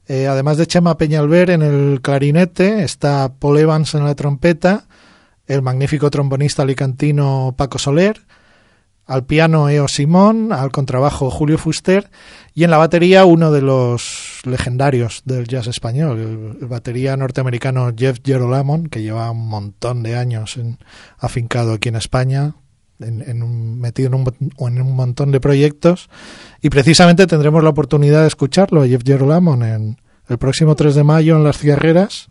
Eh, 0.07 0.27
además 0.27 0.57
de 0.57 0.67
Chema 0.67 0.97
Peñalver 0.97 1.49
en 1.49 1.61
el 1.61 2.01
clarinete, 2.01 2.83
está 2.83 3.33
Paul 3.39 3.57
Evans 3.57 3.95
en 3.95 4.03
la 4.03 4.15
trompeta, 4.15 4.85
el 5.47 5.61
magnífico 5.61 6.09
trombonista 6.09 6.63
alicantino 6.63 7.53
Paco 7.57 7.79
Soler, 7.79 8.21
al 9.05 9.25
piano 9.25 9.69
Eo 9.69 9.87
Simón, 9.87 10.53
al 10.53 10.71
contrabajo 10.71 11.29
Julio 11.29 11.57
Fuster 11.57 12.09
y 12.53 12.63
en 12.63 12.71
la 12.71 12.77
batería 12.77 13.25
uno 13.25 13.51
de 13.51 13.61
los 13.61 14.41
legendarios 14.45 15.23
del 15.25 15.47
jazz 15.47 15.67
español, 15.67 16.55
el, 16.61 16.67
batería 16.67 17.17
norteamericano 17.17 17.91
Jeff 17.95 18.19
Gerolamon, 18.23 18.87
que 18.87 19.01
lleva 19.01 19.31
un 19.31 19.47
montón 19.47 20.03
de 20.03 20.15
años 20.15 20.57
en, 20.57 20.79
afincado 21.17 21.73
aquí 21.73 21.89
en 21.89 21.95
España, 21.95 22.55
en, 22.99 23.43
un, 23.43 23.79
metido 23.79 24.07
en 24.07 24.15
un, 24.15 24.33
en 24.57 24.81
un 24.81 24.95
montón 24.95 25.31
de 25.31 25.39
proyectos 25.39 26.09
y 26.61 26.69
precisamente 26.69 27.27
tendremos 27.27 27.63
la 27.63 27.69
oportunidad 27.69 28.21
de 28.21 28.27
escucharlo 28.27 28.81
a 28.81 28.87
Jeff 28.87 29.03
Gerolamon 29.03 29.63
en 29.63 29.97
el 30.29 30.37
próximo 30.37 30.75
3 30.75 30.95
de 30.95 31.03
mayo 31.03 31.35
en 31.35 31.43
Las 31.43 31.57
Cigarreras 31.57 32.29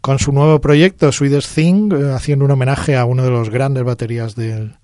con 0.00 0.18
su 0.18 0.32
nuevo 0.32 0.60
proyecto 0.60 1.10
Swedish 1.10 1.48
Thing, 1.48 1.92
eh, 1.92 2.12
haciendo 2.14 2.44
un 2.44 2.50
homenaje 2.50 2.96
a 2.96 3.04
uno 3.04 3.24
de 3.24 3.30
los 3.30 3.50
grandes 3.50 3.84
baterías 3.84 4.34
del, 4.34 4.76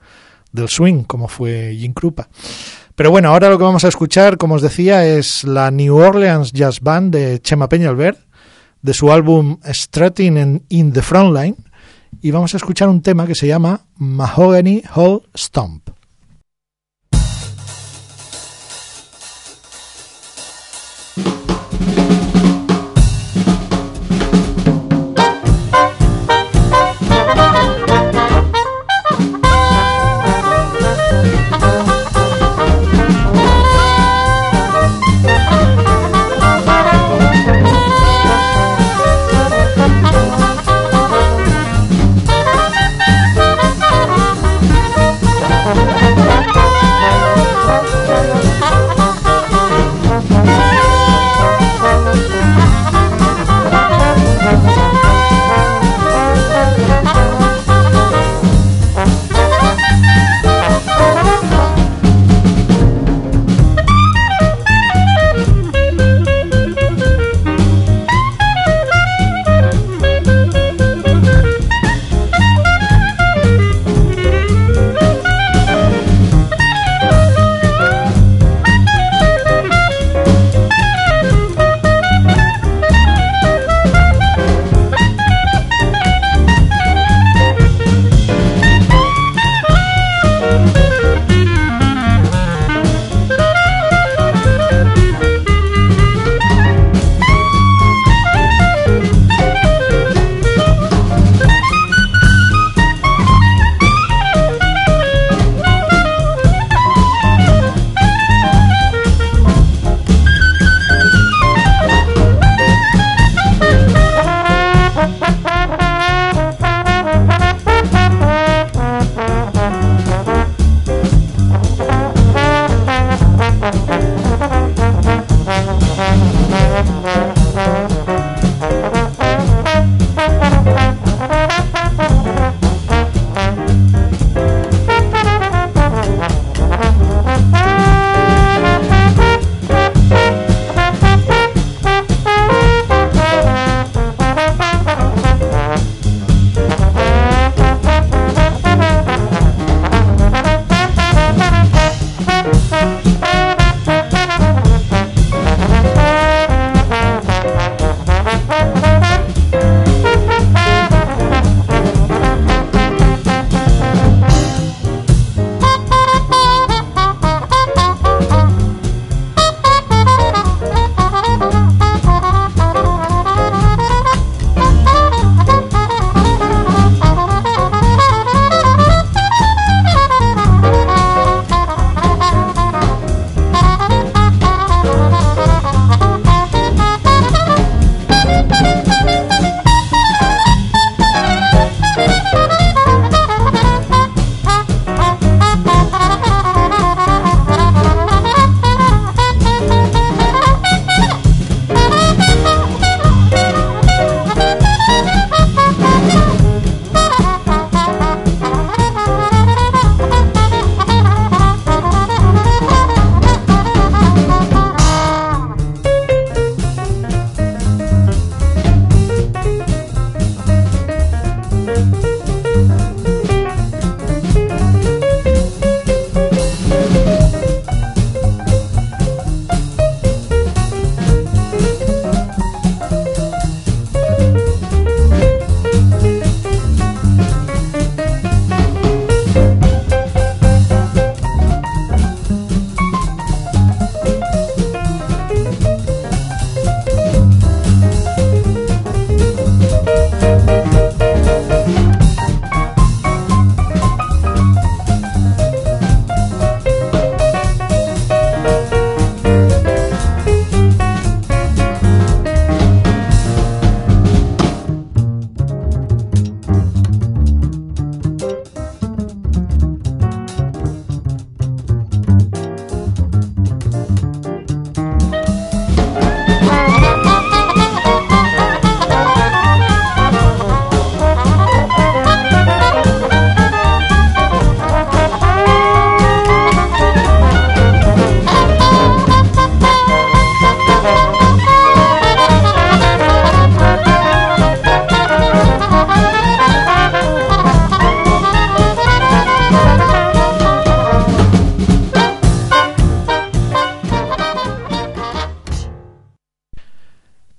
del 0.53 0.69
swing, 0.69 1.05
como 1.05 1.29
fue 1.29 1.75
Jim 1.79 1.93
Krupa. 1.93 2.29
Pero 2.95 3.11
bueno, 3.11 3.31
ahora 3.31 3.49
lo 3.49 3.59
que 3.59 3.65
vamos 3.65 3.85
a 3.85 3.89
escuchar, 3.89 4.37
como 4.37 4.55
os 4.55 4.63
decía, 4.63 5.05
es 5.07 5.45
la 5.45 5.71
New 5.71 5.97
Orleans 5.97 6.53
Jazz 6.53 6.81
Band 6.81 7.13
de 7.13 7.41
Chema 7.41 7.69
Peñalver, 7.69 8.19
de 8.83 8.95
su 8.95 9.11
álbum 9.11 9.59
Strutting 9.65 10.65
in 10.69 10.93
the 10.93 11.03
Frontline, 11.03 11.57
y 12.25 12.31
vamos 12.31 12.55
a 12.55 12.57
escuchar 12.57 12.89
un 12.89 13.03
tema 13.03 13.27
que 13.27 13.35
se 13.35 13.47
llama 13.47 13.83
Mahogany 13.99 14.83
Hall 14.95 15.25
Stomp. 15.37 15.84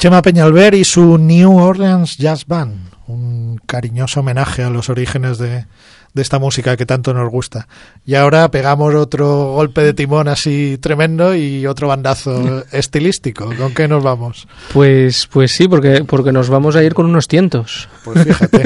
Chema 0.06 0.22
Peñalver 0.22 0.76
y 0.76 0.84
su 0.84 1.18
New 1.18 1.58
Orleans 1.58 2.16
Jazz 2.20 2.46
Band, 2.46 2.85
cariñoso 3.76 4.22
homenaje 4.22 4.64
a 4.64 4.70
los 4.70 4.90
orígenes 4.90 5.38
de, 5.38 5.66
de 6.16 6.22
esta 6.22 6.40
música 6.40 6.78
que 6.78 6.86
tanto 6.86 7.14
nos 7.14 7.30
gusta. 7.30 7.68
Y 8.06 8.16
ahora 8.16 8.50
pegamos 8.50 8.96
otro 8.96 9.52
golpe 9.52 9.82
de 9.82 9.94
timón 9.94 10.30
así 10.30 10.78
tremendo 10.80 11.36
y 11.36 11.68
otro 11.68 11.90
bandazo 11.90 12.64
estilístico. 12.72 13.54
¿Con 13.58 13.74
qué 13.74 13.90
nos 13.90 14.02
vamos? 14.02 14.48
Pues, 14.72 15.28
pues 15.28 15.52
sí, 15.52 15.68
porque, 15.68 16.06
porque 16.06 16.32
nos 16.32 16.48
vamos 16.48 16.78
a 16.78 16.84
ir 16.86 16.94
con 16.94 17.06
unos 17.06 17.28
tientos. 17.28 17.90
Pues 18.06 18.24
fíjate. 18.24 18.64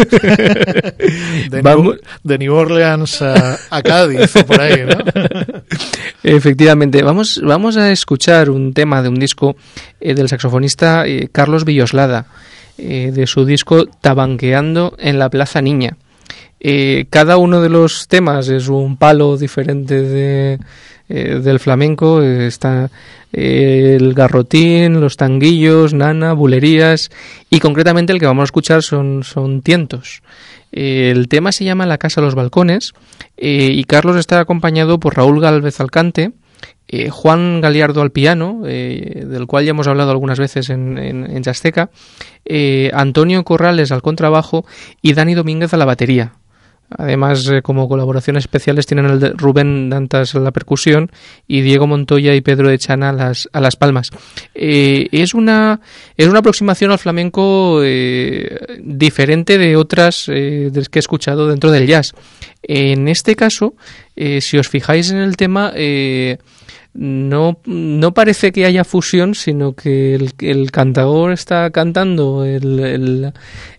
de, 1.50 2.38
New, 2.38 2.54
Orleans 2.54 3.20
a, 3.24 3.82
Cádiz, 3.82 4.32
por 4.46 4.62
ahí, 4.62 4.86
¿no? 4.86 5.00
Efectivamente. 6.24 7.02
Vamos, 7.02 7.42
vamos 7.44 7.78
a 7.78 7.92
escuchar 7.92 8.52
un 8.52 8.76
tema 8.76 9.02
de 9.02 9.10
un 9.10 9.16
disco 9.16 9.56
eh, 10.00 10.14
del 10.14 10.30
saxofonista 10.30 11.08
eh, 11.08 11.30
Carlos 11.32 11.66
Villoslada, 11.66 12.28
eh, 12.80 13.12
de 13.14 13.28
su 13.28 13.46
disco 13.46 13.86
Tabanqueando 13.86 14.96
en 14.98 15.20
la 15.20 15.30
Plaza 15.30 15.62
Niña. 15.62 15.98
Eh, 16.60 17.06
cada 17.10 17.38
uno 17.38 17.62
de 17.62 17.70
los 17.70 18.08
temas 18.08 18.50
es 18.50 18.68
un 18.68 18.98
palo 18.98 19.38
diferente 19.38 20.02
de, 20.02 20.60
eh, 21.08 21.40
del 21.42 21.60
flamenco. 21.60 22.22
está 22.22 22.90
eh, 23.32 23.96
el 23.98 24.14
garrotín, 24.14 25.00
los 25.00 25.16
tanguillos, 25.16 25.94
nana, 25.94 26.34
bulerías 26.34 27.12
y 27.50 27.60
concretamente 27.60 28.12
el 28.12 28.20
que 28.20 28.26
vamos 28.26 28.44
a 28.44 28.46
escuchar 28.46 28.84
son, 28.84 29.24
son 29.24 29.62
tientos. 29.62 30.22
el 30.72 31.28
tema 31.30 31.52
se 31.52 31.64
llama 31.64 31.86
La 31.86 31.98
Casa 31.98 32.22
de 32.22 32.26
los 32.26 32.36
Balcones 32.36 32.94
y 33.38 33.84
Carlos 33.86 34.18
está 34.18 34.40
acompañado 34.40 35.00
por 35.00 35.16
Raúl 35.16 35.40
Galvez 35.40 35.80
Alcante, 35.80 36.32
Juan 37.12 37.62
Galiardo 37.62 38.02
al 38.02 38.12
piano, 38.12 38.62
del 38.64 39.46
cual 39.48 39.66
ya 39.66 39.72
hemos 39.72 39.88
hablado 39.88 40.12
algunas 40.12 40.40
veces 40.40 40.70
en, 40.70 40.98
en, 40.98 41.26
en 41.26 41.44
Antonio 42.94 43.44
Corrales 43.44 43.92
al 43.92 44.02
contrabajo 44.02 44.66
y 45.02 45.14
Dani 45.14 45.36
Domínguez 45.36 45.74
a 45.74 45.78
la 45.78 45.86
batería. 45.86 46.34
Además, 46.98 47.48
eh, 47.48 47.62
como 47.62 47.88
colaboraciones 47.88 48.46
especiales 48.46 48.88
tienen 48.88 49.06
el 49.06 49.20
de 49.20 49.30
Rubén 49.30 49.90
Dantas 49.90 50.34
a 50.34 50.40
la 50.40 50.52
percusión 50.52 51.12
y 51.48 51.62
Diego 51.62 51.86
Montoya 51.86 52.34
y 52.34 52.42
Pedro 52.42 52.72
Echana 52.72 53.10
a 53.10 53.14
las, 53.14 53.48
a 53.54 53.62
las 53.62 53.76
palmas. 53.76 54.10
Eh, 54.56 55.08
es, 55.12 55.34
una, 55.36 55.82
es 56.18 56.28
una 56.28 56.40
aproximación 56.40 56.92
al 56.92 56.98
flamenco 56.98 57.82
eh, 57.84 58.80
diferente 58.82 59.58
de 59.60 59.76
otras 59.76 60.26
que 60.26 60.72
he 60.72 61.00
escuchado 61.00 61.48
dentro 61.48 61.70
del 61.72 61.86
jazz. 61.86 62.14
En 62.64 63.08
este 63.08 63.36
caso, 63.36 63.76
si 64.16 64.58
os 64.58 64.68
fijáis 64.68 65.12
en 65.12 65.18
el 65.18 65.38
tema, 65.38 65.72
no, 67.00 67.58
no 67.66 68.14
parece 68.14 68.52
que 68.52 68.66
haya 68.66 68.84
fusión, 68.84 69.34
sino 69.34 69.72
que 69.72 70.16
el, 70.16 70.34
el 70.40 70.70
cantador 70.70 71.32
está 71.32 71.70
cantando 71.70 72.44
el, 72.44 73.32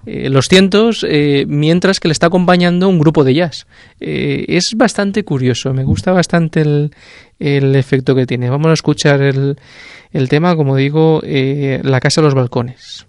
eh, 0.07 0.31
los 0.31 0.47
cientos 0.47 1.05
eh, 1.07 1.45
mientras 1.47 2.01
que 2.01 2.09
le 2.09 2.13
está 2.13 2.29
acompañando 2.29 2.89
un 2.89 2.99
grupo 2.99 3.23
de 3.23 3.35
jazz. 3.35 3.67
Eh, 4.01 4.47
es 4.49 4.73
bastante 4.75 5.23
curioso, 5.23 5.75
me 5.75 5.85
gusta 5.85 6.13
bastante 6.13 6.63
el, 6.63 6.93
el 7.39 7.77
efecto 7.77 8.15
que 8.15 8.25
tiene. 8.25 8.49
Vamos 8.49 8.71
a 8.71 8.73
escuchar 8.73 9.21
el, 9.21 9.59
el 10.13 10.31
tema, 10.31 10.57
como 10.57 10.75
digo, 10.77 11.21
La 11.23 12.01
Casa 12.01 12.23
de 12.23 12.25
los 12.25 12.35
Balcones. 12.35 13.07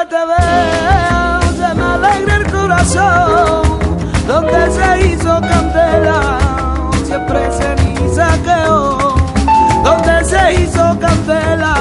Que 0.00 0.06
te 0.06 0.16
veo 0.16 1.40
se 1.56 1.74
me 1.74 1.82
alegra 1.82 2.36
el 2.36 2.52
corazón. 2.52 3.78
Donde 4.26 4.70
se 4.70 5.06
hizo 5.08 5.40
candela 5.40 6.38
siempre 7.04 7.50
ceniza 7.52 8.28
quedó 8.44 9.16
donde 9.82 10.24
se 10.24 10.54
hizo 10.54 10.98
candela 11.00 11.74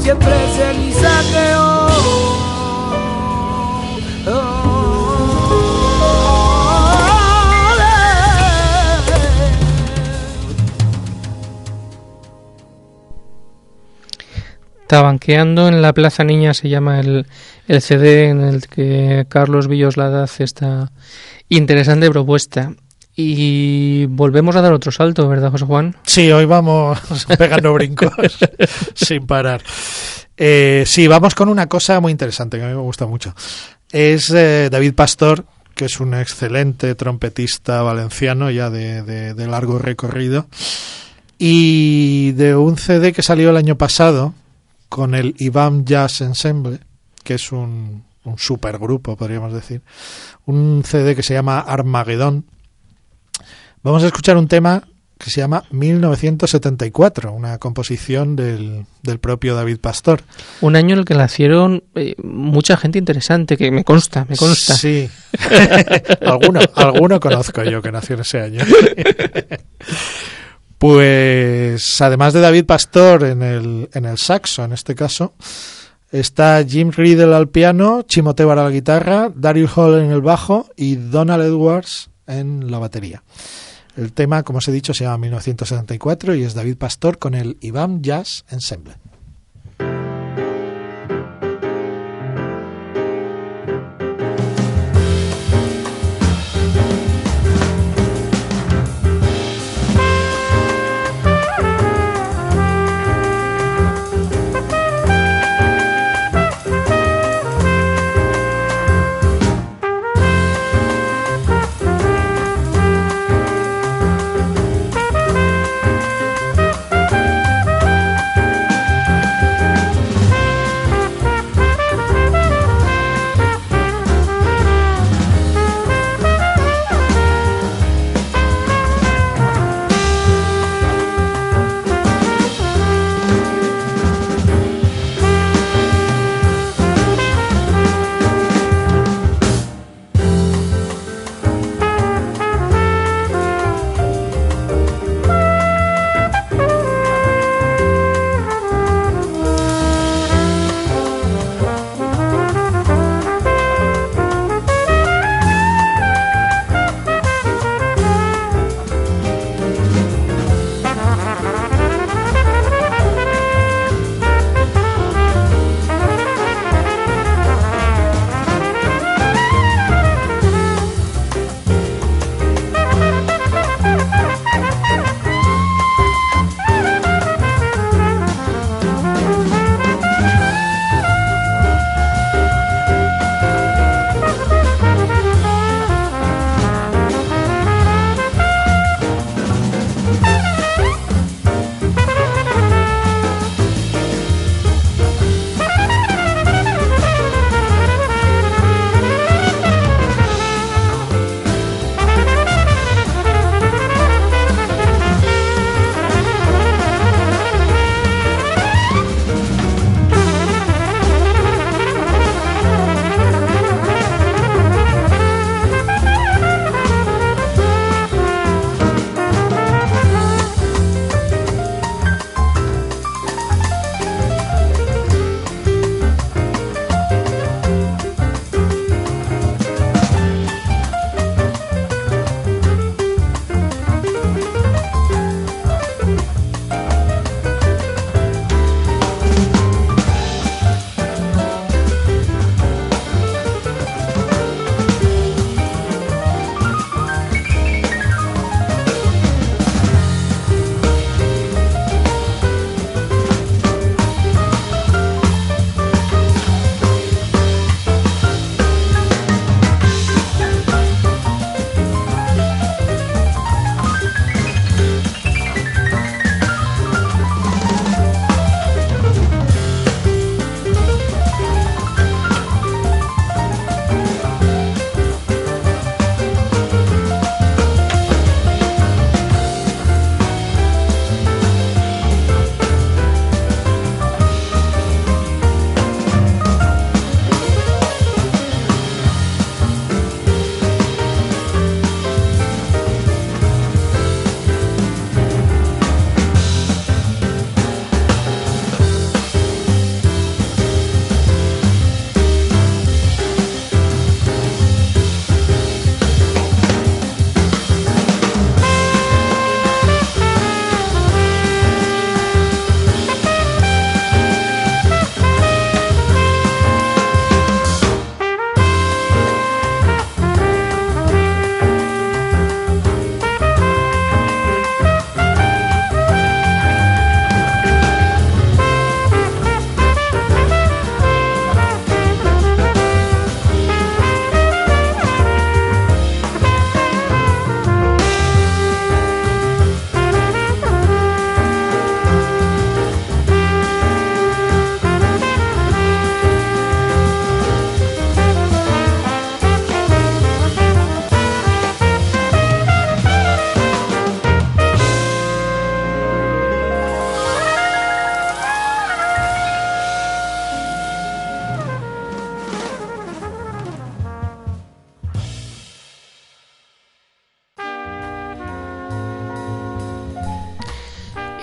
siempre 0.00 0.34
ceniza 0.56 1.10
quedó 1.32 2.49
Tabanqueando 14.90 15.68
en 15.68 15.82
la 15.82 15.92
Plaza 15.92 16.24
Niña 16.24 16.52
se 16.52 16.68
llama 16.68 16.98
el, 16.98 17.24
el 17.68 17.80
CD 17.80 18.28
en 18.28 18.40
el 18.40 18.66
que 18.66 19.24
Carlos 19.28 19.68
Villoslada 19.68 20.24
hace 20.24 20.42
esta 20.42 20.90
interesante 21.48 22.10
propuesta. 22.10 22.72
Y 23.14 24.06
volvemos 24.06 24.56
a 24.56 24.62
dar 24.62 24.72
otro 24.72 24.90
salto, 24.90 25.28
¿verdad, 25.28 25.52
José 25.52 25.64
Juan? 25.64 25.94
Sí, 26.02 26.32
hoy 26.32 26.44
vamos 26.44 26.98
pegando 27.38 27.72
brincos 27.72 28.10
sin 28.96 29.28
parar. 29.28 29.62
Eh, 30.36 30.82
sí, 30.84 31.06
vamos 31.06 31.36
con 31.36 31.48
una 31.48 31.68
cosa 31.68 32.00
muy 32.00 32.10
interesante 32.10 32.58
que 32.58 32.64
a 32.64 32.66
mí 32.66 32.74
me 32.74 32.80
gusta 32.80 33.06
mucho. 33.06 33.32
Es 33.92 34.28
eh, 34.30 34.70
David 34.72 34.94
Pastor, 34.94 35.44
que 35.76 35.84
es 35.84 36.00
un 36.00 36.14
excelente 36.14 36.96
trompetista 36.96 37.82
valenciano 37.82 38.50
ya 38.50 38.70
de, 38.70 39.04
de, 39.04 39.34
de 39.34 39.46
largo 39.46 39.78
recorrido. 39.78 40.48
Y 41.38 42.32
de 42.32 42.56
un 42.56 42.76
CD 42.76 43.12
que 43.12 43.22
salió 43.22 43.50
el 43.50 43.56
año 43.56 43.78
pasado, 43.78 44.34
con 44.90 45.14
el 45.14 45.34
IBAM 45.38 45.86
Jazz 45.86 46.20
Ensemble, 46.20 46.80
que 47.24 47.34
es 47.34 47.52
un, 47.52 48.04
un 48.24 48.38
supergrupo, 48.38 49.16
podríamos 49.16 49.54
decir. 49.54 49.80
Un 50.44 50.82
CD 50.84 51.16
que 51.16 51.22
se 51.22 51.32
llama 51.32 51.60
Armagedón. 51.60 52.44
Vamos 53.82 54.02
a 54.02 54.08
escuchar 54.08 54.36
un 54.36 54.48
tema 54.48 54.82
que 55.16 55.30
se 55.30 55.40
llama 55.40 55.64
1974, 55.70 57.30
una 57.32 57.58
composición 57.58 58.36
del, 58.36 58.86
del 59.02 59.18
propio 59.18 59.54
David 59.54 59.78
Pastor. 59.78 60.22
Un 60.60 60.76
año 60.76 60.94
en 60.94 61.00
el 61.00 61.04
que 61.04 61.14
nacieron 61.14 61.84
eh, 61.94 62.14
mucha 62.22 62.76
gente 62.76 62.98
interesante, 62.98 63.56
que 63.56 63.70
me 63.70 63.84
consta, 63.84 64.26
me 64.28 64.36
consta. 64.36 64.74
Sí, 64.74 65.08
alguno, 66.26 66.60
alguno 66.74 67.20
conozco 67.20 67.62
yo 67.62 67.80
que 67.80 67.92
nació 67.92 68.16
en 68.16 68.20
ese 68.22 68.40
año. 68.40 68.64
Pues 70.80 70.96
además 72.00 72.32
de 72.32 72.40
David 72.40 72.64
Pastor 72.64 73.24
en 73.24 73.42
el, 73.42 73.88
en 73.92 74.04
el 74.04 74.18
saxo, 74.18 74.64
en 74.64 74.72
este 74.72 74.94
caso, 74.94 75.34
está 76.10 76.64
Jim 76.66 76.90
Riddle 76.90 77.34
al 77.34 77.48
piano, 77.48 78.02
Chimoteo 78.02 78.50
a 78.50 78.56
la 78.56 78.70
guitarra, 78.70 79.30
Darius 79.34 79.76
Hall 79.76 80.00
en 80.00 80.10
el 80.10 80.20
bajo 80.20 80.68
y 80.76 80.96
Donald 80.96 81.44
Edwards 81.44 82.10
en 82.26 82.70
la 82.70 82.78
batería. 82.78 83.22
El 83.96 84.12
tema, 84.12 84.42
como 84.42 84.58
os 84.58 84.68
he 84.68 84.72
dicho, 84.72 84.94
se 84.94 85.04
llama 85.04 85.18
1974 85.18 86.34
y 86.34 86.44
es 86.44 86.54
David 86.54 86.76
Pastor 86.76 87.18
con 87.18 87.34
el 87.34 87.58
IBAM 87.60 88.02
Jazz 88.02 88.44
Ensemble. 88.50 88.94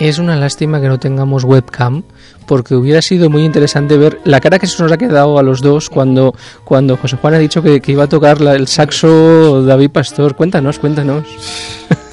Es 0.07 0.19
una 0.19 0.37
lástima 0.37 0.79
que 0.79 0.87
no 0.87 0.99
tengamos 0.99 1.43
webcam, 1.43 2.01
porque 2.45 2.75
hubiera 2.75 3.01
sido 3.01 3.29
muy 3.29 3.43
interesante 3.43 3.97
ver 3.97 4.21
la 4.23 4.39
cara 4.39 4.57
que 4.57 4.65
se 4.65 4.81
nos 4.81 4.89
ha 4.89 4.97
quedado 4.97 5.37
a 5.37 5.43
los 5.43 5.61
dos 5.61 5.89
cuando, 5.89 6.33
cuando 6.63 6.95
José 6.95 7.17
Juan 7.17 7.33
ha 7.33 7.39
dicho 7.39 7.61
que, 7.61 7.81
iba 7.87 8.05
a 8.05 8.07
tocar 8.07 8.41
el 8.41 8.69
saxo 8.69 9.63
David 9.63 9.89
Pastor. 9.89 10.33
Cuéntanos, 10.33 10.79
cuéntanos. 10.79 11.25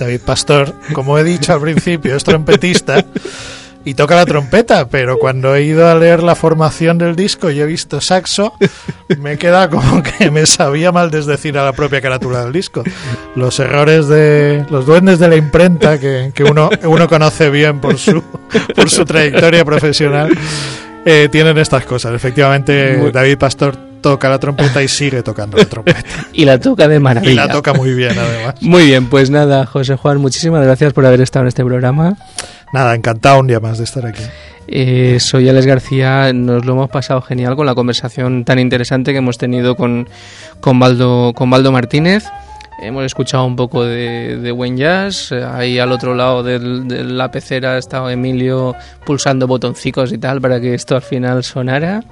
David 0.01 0.23
Pastor, 0.27 0.75
como 0.93 1.17
he 1.21 1.23
dicho 1.23 1.53
al 1.53 1.61
principio, 1.61 2.17
es 2.17 2.25
trompetista 2.25 3.05
y 3.85 3.95
toca 3.95 4.17
la 4.17 4.27
trompeta, 4.27 4.89
pero 4.89 5.19
cuando 5.21 5.55
he 5.55 5.63
ido 5.63 5.89
a 5.89 5.95
leer 5.95 6.23
la 6.23 6.35
formación 6.35 6.99
del 6.99 7.17
disco 7.17 7.51
y 7.51 7.61
he 7.61 7.67
visto 7.67 8.01
saxo, 8.01 8.55
me 9.19 9.39
queda 9.39 9.69
como 9.69 10.03
que 10.03 10.31
me 10.31 10.47
sabía 10.47 10.93
mal 10.93 11.11
desdecir 11.11 11.59
a 11.59 11.65
la 11.65 11.73
propia 11.73 12.01
carátula 12.01 12.45
del 12.45 12.53
disco. 12.53 12.83
Los 13.35 13.59
errores 13.61 14.09
de 14.09 14.65
los 14.71 14.87
duendes 14.87 15.19
de 15.19 15.29
la 15.29 15.37
imprenta 15.37 15.99
que, 15.99 16.33
uno, 16.49 16.71
uno 16.85 17.09
conoce 17.09 17.51
bien 17.51 17.81
por 17.81 17.99
su, 17.99 18.23
por 18.75 18.91
su 18.91 19.05
trayectoria 19.05 19.65
profesional. 19.65 20.37
Eh, 21.07 21.29
tienen 21.31 21.59
estas 21.59 21.85
cosas. 21.85 22.15
Efectivamente, 22.15 23.11
David 23.13 23.37
Pastor 23.37 23.77
toca 24.05 24.29
la 24.29 24.39
trompeta 24.39 24.83
y 24.83 24.89
sigue 24.89 25.23
tocando 25.23 25.57
la 25.57 25.65
trompeta. 25.65 26.03
y 26.35 26.45
la 26.45 26.59
toca 26.59 26.89
de 26.89 27.01
maravilla. 27.01 27.33
Y 27.33 27.35
la 27.35 27.49
toca 27.49 27.73
muy 27.73 27.95
bien, 27.95 28.13
además. 28.19 28.57
Muy 28.61 28.85
bien, 28.85 29.07
pues 29.07 29.31
nada, 29.31 29.65
José 29.65 29.97
Juan, 29.97 30.19
muchísimas 30.19 30.63
gracias 30.63 30.93
por 30.93 31.07
haber 31.07 31.23
estado 31.23 31.45
en 31.45 31.49
este 31.49 31.65
programa. 31.65 32.17
Nada, 32.73 32.95
encantado 32.95 33.41
un 33.41 33.47
día 33.47 33.61
más 33.61 33.79
de 33.79 33.85
estar 33.85 34.07
aquí. 34.07 34.23
Eh, 34.67 35.19
soy 35.21 35.49
Alex 35.49 35.67
García, 35.67 36.33
nos 36.33 36.65
lo 36.65 36.73
hemos 36.73 36.91
pasado 36.91 37.21
genial 37.21 37.55
con 37.55 37.67
la 37.67 37.75
conversación 37.75 38.45
tan 38.45 38.59
interesante 38.59 39.13
que 39.13 39.19
hemos 39.19 39.39
tenido 39.39 39.77
con, 39.77 40.09
con, 40.61 40.79
Baldo, 40.79 41.33
con 41.35 41.51
Baldo 41.51 41.71
Martínez. 41.71 42.25
Hemos 42.81 43.05
escuchado 43.05 43.45
un 43.45 43.57
poco 43.57 43.85
de, 43.85 44.39
de 44.39 44.53
buen 44.53 44.77
jazz. 44.77 45.33
Ahí 45.33 45.79
al 45.79 45.93
otro 45.93 46.15
lado 46.15 46.43
de 46.43 46.59
la 46.59 47.31
pecera 47.31 47.73
ha 47.73 47.79
estado 47.79 48.11
Emilio 48.11 48.75
pulsando 49.07 49.47
botoncicos 49.47 50.13
y 50.13 50.19
tal 50.19 50.41
para 50.41 50.61
que 50.61 50.75
esto 50.75 50.97
al 50.97 51.03
final 51.03 51.45
sonara. 51.45 52.03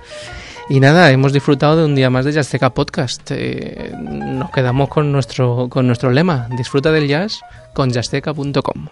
Y 0.69 0.81
nada, 0.81 1.11
hemos 1.11 1.33
disfrutado 1.33 1.77
de 1.77 1.85
un 1.85 1.95
día 1.95 2.09
más 2.09 2.25
de 2.25 2.33
Jazzteca 2.33 2.71
Podcast. 2.71 3.31
Eh, 3.33 3.93
nos 3.99 4.51
quedamos 4.51 4.89
con 4.89 5.11
nuestro, 5.11 5.69
con 5.69 5.87
nuestro 5.87 6.11
lema. 6.11 6.49
Disfruta 6.57 6.93
del 6.93 7.09
jazz 7.09 7.41
con 7.75 7.91
jazzteca.com. 7.91 8.87